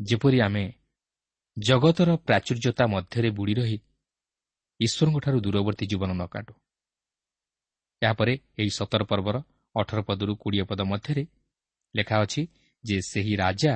ଯେପରି 0.00 0.38
ଆମେ 0.40 0.64
ଜଗତର 1.56 2.10
ପ୍ରାଚୁର୍ଯ୍ୟତା 2.26 2.84
ମଧ୍ୟରେ 2.86 3.28
ବୁଡ଼ି 3.30 3.54
ରହି 3.54 3.78
ଈଶ୍ୱରଙ୍କଠାରୁ 4.80 5.38
ଦୂରବର୍ତ୍ତୀ 5.40 5.84
ଜୀବନ 5.86 6.10
ନ 6.12 6.22
କାଟୁ। 6.26 6.52
ଏହାପରେ 8.02 8.32
ଏହି 8.58 8.70
ସତର 8.70 9.02
ପର୍ବର 9.04 9.36
ଅଠର 9.76 9.98
ପଦରୁ 10.02 10.32
କୋଡ଼ିଏ 10.36 10.64
ପଦ 10.64 10.80
ମଧ୍ୟରେ 10.82 11.24
ଲେଖା 11.94 12.16
ଅଛି 12.24 12.42
ଯେ 12.84 12.96
ସେହି 13.00 13.34
ରାଜା 13.36 13.72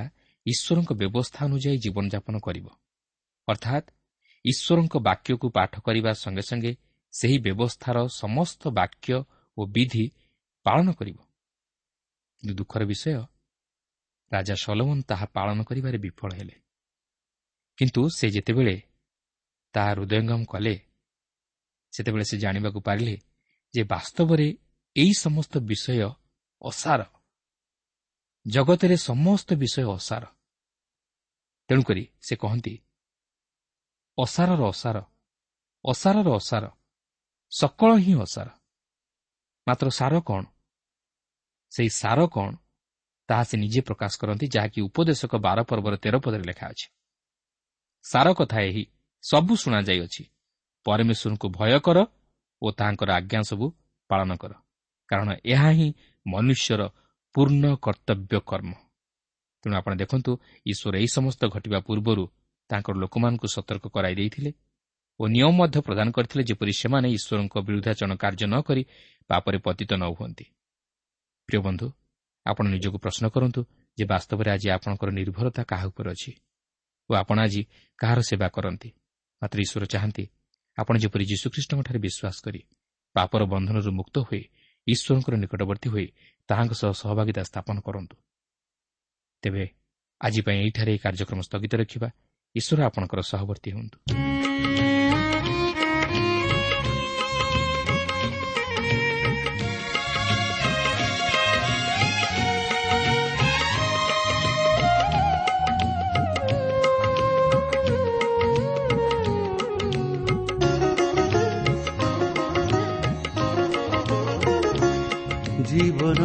ଈଶ୍ୱରଙ୍କ 0.47 0.91
ବ୍ୟବସ୍ଥା 0.93 1.41
ଅନୁଯାୟୀ 1.45 1.79
ଜୀବନଯାପନ 1.79 2.35
କରିବ। 2.39 2.67
ଅର୍ଥାତ୍ 3.49 3.87
ଈଶ୍ୱରଙ୍କ 4.45 4.95
ବାକ୍ୟକୁ 4.99 5.47
ପାଠ 5.51 5.73
କରିବା 5.81 6.11
ସଙ୍ଗେ 6.13 6.43
ସଙ୍ଗେ 6.43 6.73
ସେହି 7.15 7.39
ବ୍ୟବସ୍ଥାର 7.39 7.97
ସମସ୍ତ 8.23 8.63
ବାକ୍ୟ 8.71 9.15
ଓ 9.57 9.61
ବିଧି 9.67 10.05
ପାଳନ 10.67 10.87
କରିବ। 10.93 11.19
କିନ୍ତୁ 12.39 12.55
ଦୁଃଖର 12.55 12.83
ବିଷୟ 12.85 13.13
ରାଜା 14.33 14.55
ସଲମନ 14.55 14.99
ତାହା 15.03 15.27
ପାଳନ 15.27 15.59
କରିବାରେ 15.63 15.99
ବିଫଳ 15.99 16.31
ହେଲେ। 16.35 16.57
କିନ୍ତୁ 17.79 18.01
ସେ 18.09 18.27
ଯେତେବେଳେ 18.31 18.77
ତାହା 19.75 19.91
ହୃଦୟଙ୍ଗମ 19.93 20.43
କଲେ 20.45 20.75
ସେତେବେଳେ 21.93 22.25
ସେ 22.25 22.37
ଜାଣିବାକୁ 22.39 22.79
ପାରିଲେ 22.81 23.15
ଯେ 23.75 23.83
ବାସ୍ତବରେ 23.85 24.49
ଏହି 24.97 25.13
ସମସ୍ତ 25.15 25.59
ବିଷୟ 25.59 26.09
ଅସାର। 26.63 27.03
ଜଗତରେ 28.47 28.97
ସମସ୍ତ 28.97 29.49
ବିଷୟ 29.55 29.85
ଅସାର। 29.99 30.25
ତେଣୁକରି 31.69 32.05
ସେ 32.27 32.35
କହନ୍ତି 32.37 32.75
ଅସାରର 34.19 34.63
ଅସାର 34.73 34.97
ଅସାରର 35.85 36.29
ଅସାର 36.41 36.65
ସକଳ 37.53 37.91
ହିଁ 37.97 38.15
ଅସାର। 38.21 38.49
ମାତ୍ର 39.67 39.87
ସାର 39.91 40.15
କ'ଣ? 40.21 40.43
ସେହି 41.73 41.91
ସାର 42.01 42.19
କ'ଣ? 42.27 42.49
ତାହା 43.29 43.45
ସେ 43.45 43.57
ନିଜେ 43.57 43.81
ପ୍ରକାଶ 43.81 44.13
କରନ୍ତି 44.21 44.47
ଯାହାକି 44.47 44.79
ଉପଦେଶକ 44.89 45.33
ବାର 45.37 45.59
ପର୍ବର 45.63 45.95
ତେର 45.97 46.15
ପଦରେ 46.19 46.45
ଲେଖା 46.45 46.67
ଅଛି। 46.73 46.87
ସାର 48.05 48.27
କଥା 48.35 48.59
ଏହି 48.61 48.83
ସବୁ 49.25 49.53
ଶୁଣାଯାଇଅଛି 49.57 50.23
ପରମେଶ୍ୱରଙ୍କୁ 50.87 51.47
ଭୟ 51.59 51.73
କର 51.87 51.99
ଓ 52.63 52.67
ତାହାଙ୍କର 52.79 53.11
ଆଜ୍ଞା 53.19 53.41
ସବୁ 53.43 53.67
ପାଳନ 54.11 54.31
କର। 54.37 54.53
କାରଣ 55.09 55.29
ଏହା 55.45 55.71
ହିଁ 55.71 55.89
ମନୁଷ୍ୟର 56.27 56.83
ପୂର୍ଣ୍ଣ 57.35 57.65
କର୍ତ୍ତବ୍ୟ 57.85 58.39
କର୍ମ। 58.51 58.71
ତେଣୁ 59.65 59.75
ଆପଣ 59.77 59.93
ଦେଖନ୍ତୁ 60.03 60.33
ଈଶ୍ୱର 60.67 60.95
ଏହି 61.01 61.09
ସମସ୍ତ 61.17 61.43
ଘଟିବା 61.55 61.79
ପୂର୍ବରୁ 61.87 62.25
ତାଙ୍କର 62.71 62.95
ଲୋକମାନଙ୍କୁ 63.03 63.47
ସତର୍କ 63.57 63.85
କରାଇ 63.95 64.15
ଦେଇଥିଲେ 64.21 64.51
ଓ 65.21 65.23
ନିୟମ 65.27 65.51
ମଧ୍ୟ 65.61 65.79
ପ୍ରଦାନ 65.87 66.07
କରିଥିଲେ 66.17 66.43
ଯେପରି 66.49 66.73
ସେମାନେ 66.83 67.09
ଈଶ୍ୱରଙ୍କ 67.17 67.55
ବିରୁଦ୍ଧାଚରଣ 67.67 68.13
କାର୍ଯ୍ୟ 68.23 68.47
ନ 68.53 68.55
କରି 68.69 68.83
ପାପରେ 69.31 69.59
ପତିତ 69.67 69.91
ନ 70.01 70.05
ହୁଅନ୍ତି। 70.17 70.45
ପ୍ରିୟ 71.49 71.61
ବନ୍ଧୁ 71.67 71.87
ଆପଣ 72.47 72.65
ନିଜକୁ 72.75 72.99
ପ୍ରଶ୍ନ 73.05 73.25
କରନ୍ତୁ 73.35 73.61
ଯେ 73.99 74.05
ବାସ୍ତବରେ 74.13 74.49
ଆଜି 74.55 74.69
ଆପଣଙ୍କର 74.77 75.11
ନିର୍ଭରତା 75.19 75.63
କାହା 75.71 75.85
ଉପରେ 75.91 76.09
ଅଛି? 76.15 76.33
ଓ 77.11 77.13
ଆପଣ 77.23 77.37
ଆଜି 77.47 77.63
କାହାର 77.99 78.19
ସେବା 78.29 78.49
କରନ୍ତି? 78.57 78.89
ମାତ୍ର 79.43 79.59
ଈଶ୍ୱର 79.65 79.85
ଚାହାନ୍ତି 79.93 80.25
ଆପଣ 80.79 80.95
ଯେପରି 81.03 81.25
ଯୀଶୁଖ୍ରୀଷ୍ଟଙ୍କଠାରେ 81.31 81.99
ବିଶ୍ୱାସ 82.07 82.37
କରି 82.45 82.61
ପାପର 83.17 83.41
ବନ୍ଧନରୁ 83.53 83.91
ମୁକ୍ତ 83.99 84.17
ହୋଇ 84.29 84.43
ଈଶ୍ୱରଙ୍କର 84.89 85.35
ନିକଟବର୍ତ୍ତୀ 85.37 85.89
ହୋଇ 85.91 86.07
ତାହାଙ୍କ 86.49 86.73
ସହ 86.73 86.91
ସହଭାଗିତା 86.93 87.43
ସ୍ଥାପନ 87.43 87.77
କରନ୍ତୁ। 87.81 88.17
ତେବେ 89.43 89.65
ଆଜି 90.21 90.41
ପାଇଁ 90.41 90.59
ଏହିଠାରେ 90.61 90.91
ଏହି 90.91 90.99
କାର୍ଯ୍ୟକ୍ରମ 90.99 91.41
ସ୍ଥଗିତ 91.41 91.73
ରଖିବା। 91.75 92.09
ଈଶ୍ୱର 92.55 92.79
ଆପଣଙ୍କର 92.87 93.21
ସହବର୍ତ୍ତୀ 93.21 93.71
ହୁଅନ୍ତୁ। 93.73 95.06
জীবন 115.77 116.17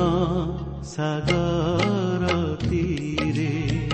সাগর 0.83 2.55
তীরে। 2.69 3.89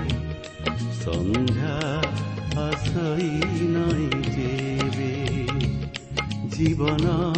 সন্ধ্যা 1.04 2.02
আসই 2.62 3.41
নই 3.62 4.10
যেবে। 4.32 5.48
জীবন 6.50 7.34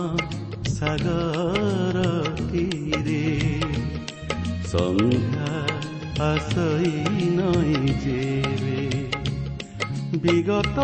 সাগর 0.68 2.24
তীরে। 2.52 3.60
সন্ধ্যা 4.68 5.66
আসই 6.24 7.04
নই 7.20 7.88
যেবে। 7.88 9.12
বিগত 10.18 10.80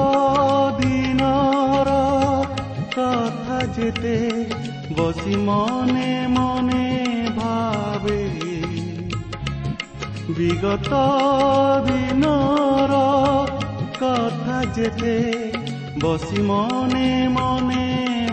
দিনর 0.81 1.87
কথা 2.95 3.67
যেতে 3.67 4.45
বসি 4.97 5.35
মনে 5.35 6.27
মনে 6.27 6.84
বিগত 10.29 10.91
দিনৰ 11.87 12.91
কথা 14.01 14.65
যেতে 14.75 15.15
বসি 16.01 16.41
মনে 16.41 17.27
মনে 17.27 17.85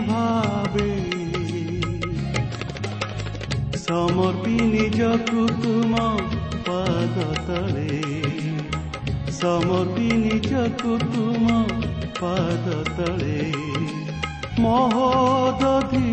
ভাবে। 0.07 0.91
সমৰ্পি 3.77 4.51
নিজ 4.51 4.99
কুকুম 5.31 5.93
পাদতলে। 6.67 8.01
সমৰ্পি 9.31 10.09
নিজ 10.13 10.51
কুকুম 10.83 11.45
পাদতলে। 12.19 13.51
মহদি 14.59 16.09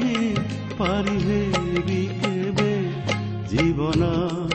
পাৰিবে 0.78 1.42
বি 1.86 2.02
কেৱে 2.20 2.74
জীৱনৰ 3.48 4.49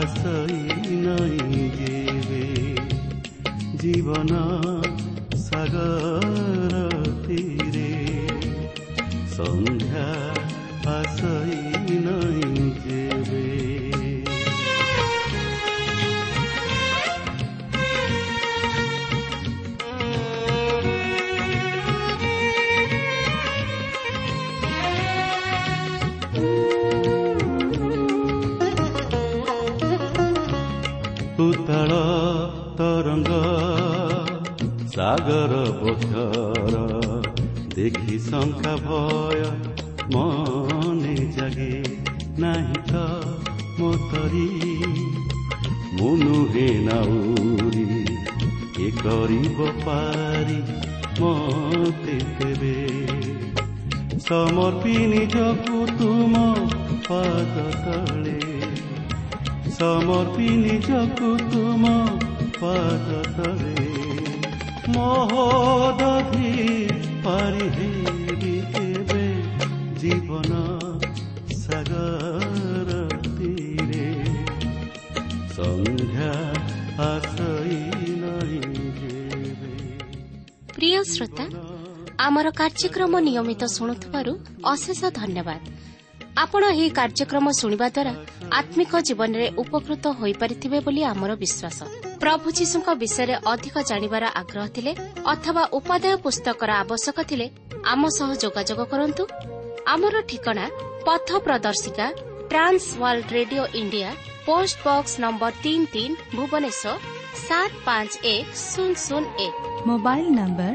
ଆଶଇ 0.00 0.96
ନଇଁ 0.98 1.64
ଯେବେ 1.78 2.44
ଜୀବନ 3.76 4.40
ସାଗର 5.42 6.82
ତୀରେ 7.24 7.90
ସମ 9.34 9.69
ଦେଖି 38.19 38.19
ଶଙ୍କା 38.21 38.71
ଭୟ 38.85 39.43
ମନେ 40.13 41.13
ଜାଗେ 41.35 41.67
ନାହିଁ 42.37 42.79
ତ 42.87 43.03
ମୋତରି 43.77 44.47
ମୁଁ 45.93 46.09
ନୁହେଁ 46.21 46.65
ନାଉରି 46.87 47.85
ଏ 48.79 48.89
କରିବ 48.97 49.69
ପାରି 49.85 50.57
ମତେ 51.19 52.17
ଦେବେ 52.39 52.73
ସମର୍ପି 54.25 54.97
ନିଜକୁ 55.13 55.79
ତୁମ 55.95 56.43
ପାଦ 57.07 57.65
ତଳେ 57.79 58.37
ସମର୍ପି 59.71 60.49
ନିଜକୁ 60.59 61.31
ତୁମ 61.47 61.95
ପାଦ 62.59 63.23
ତଳେ 63.31 63.89
মহোদধি 64.89 66.55
প্রিয় 80.74 81.00
শ্রোতা 81.04 81.44
আমার 82.18 82.52
কার্যক্রম 82.52 83.18
নিয়মিত 83.18 83.64
শুণুবু 83.64 84.32
অশেষ 84.62 85.00
ধন্যবাদ 85.14 85.60
আপনার 86.36 86.72
এই 86.72 86.90
কার্যক্রম 86.90 87.52
শুণবা 87.52 87.88
দ্বারা 87.90 88.14
আত্মিক 88.50 88.92
জীবনের 89.04 89.52
উপকৃত 89.56 90.06
হয়ে 90.06 90.34
পারিবে 90.34 90.80
বলে 90.80 91.04
আমার 91.04 91.36
বিশ্বাস 91.36 91.82
আছে 91.82 92.09
ପ୍ରଭୁ 92.22 92.46
ଯୀଶୁଙ୍କ 92.58 92.88
ବିଷୟରେ 93.02 93.34
ଅଧିକ 93.52 93.76
ଜାଣିବାର 93.90 94.24
ଆଗ୍ରହ 94.40 94.66
ଥିଲେ 94.76 94.92
ଅଥବା 95.32 95.62
ଉପାଦେୟ 95.78 96.16
ପୁସ୍ତକର 96.24 96.70
ଆବଶ୍ୟକ 96.82 97.18
ଥିଲେ 97.30 97.46
ଆମ 97.92 98.02
ସହ 98.16 98.28
ଯୋଗାଯୋଗ 98.42 98.80
କରନ୍ତୁ। 98.92 99.22
ଆମର 99.94 100.14
ଠିକଣା 100.30 100.64
ପଥ 101.06 101.28
ପ୍ରଦର୍ଶିକା 101.46 102.06
Trans 102.50 102.86
World 103.02 103.28
Radio 103.38 103.64
India 103.80 104.10
post 104.46 104.78
box 104.86 105.12
number 105.24 105.52
ତିନି 105.64 105.86
ତିନି 105.94 106.14
ଭୁବନେଶ୍ୱର 106.36 106.94
ସାତ 107.46 107.72
ପାଞ୍ଚ 107.86 108.12
ଏକ 108.34 108.46
ଶୂନ 108.68 108.92
ଶୂନ 109.06 109.24
ଏକ। 109.46 109.54
Mobile 109.90 110.26
number 110.38 110.72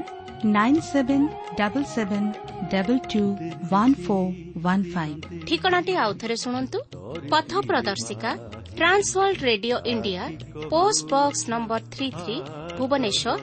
nine 0.58 0.81
seven 0.91 1.25
double 1.60 1.88
seven 1.95 2.27
double 2.73 3.01
two 3.12 3.23
one 3.71 3.95
four 4.05 4.29
one 4.65 4.86
five. 4.93 5.17
ଠିକଣାଟି 5.47 5.93
ଆଉଥରେ 6.05 6.36
ଶୁଣନ୍ତୁ। 6.43 6.77
ପଥ 7.31 7.51
ପ୍ରଦର୍ଶିକା 7.69 8.31
Trans World 8.77 9.41
Radio 9.49 9.77
India 9.91 10.23
post 10.71 11.05
box 11.11 11.41
number 11.51 11.81
three 11.93 12.07
three 12.15 12.38
Bhubaneswar 12.77 13.35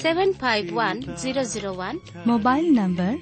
seven 0.00 0.32
five 0.40 0.68
one 0.78 1.00
zero 1.22 1.42
zero 1.52 1.70
one 1.80 1.98
mobile 2.30 2.66
number 2.78 3.12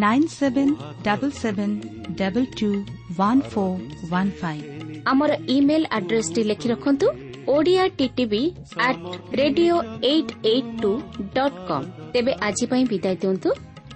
nine 0.00 0.28
seven 0.30 0.72
double 1.06 1.34
seven 1.38 1.74
double 2.18 2.48
two 2.58 2.70
one 3.18 3.42
four 3.50 3.80
one 4.12 4.32
five 4.40 4.64
ଆମର 5.06 5.30
email 5.56 5.86
ଆଡ୍ରେସଟି 5.98 6.42
ଲେଖି 6.50 6.66
ରଖନ୍ତୁ 6.72 7.06
Odia 7.48 7.84
TTV 7.98 8.42
at 8.80 9.02
radio 9.34 9.76
eight 10.04 10.32
eight 10.46 10.70
two 10.82 10.92
dot 11.34 11.58
com 11.68 11.86
ତେବେ 12.12 12.32
ଆଜି 12.48 12.66
ପାଇଁ 12.72 12.84
ବିଦାୟ 12.92 13.16
ଦିଅନ୍ତୁ 13.22 13.50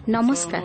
ନମସ୍କାର 0.08 0.64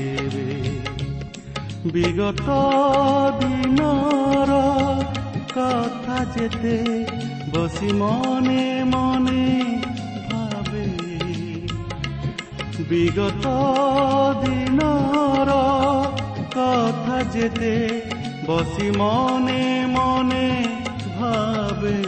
বিগত 1.93 2.47
দিনৰ 3.39 4.49
কথা 5.55 6.17
যেতে 6.35 6.75
বসি 7.53 7.89
মনে 7.93 8.63
মনে 8.93 9.45
ভাবে। 10.29 10.85
বিগত 12.89 13.45
দিনৰ 14.43 15.49
কথা 16.57 17.17
যেতে 17.33 17.73
বসি 18.47 18.87
মনে 18.99 19.63
মনে 19.95 20.47
ভাবে। 21.17 21.99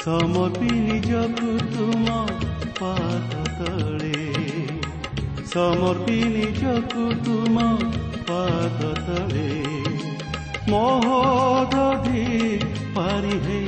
সমপি 0.00 0.72
নিজকু 0.88 1.50
তোমাৰ 1.72 2.31
সমৰ্পিনিজকো 5.54 7.04
তোমাক 7.24 7.82
পাততৰে 8.28 9.50
মহি 10.68 12.24
পাৰিহে 12.94 13.60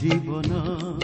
জীৱনৰ 0.00 0.99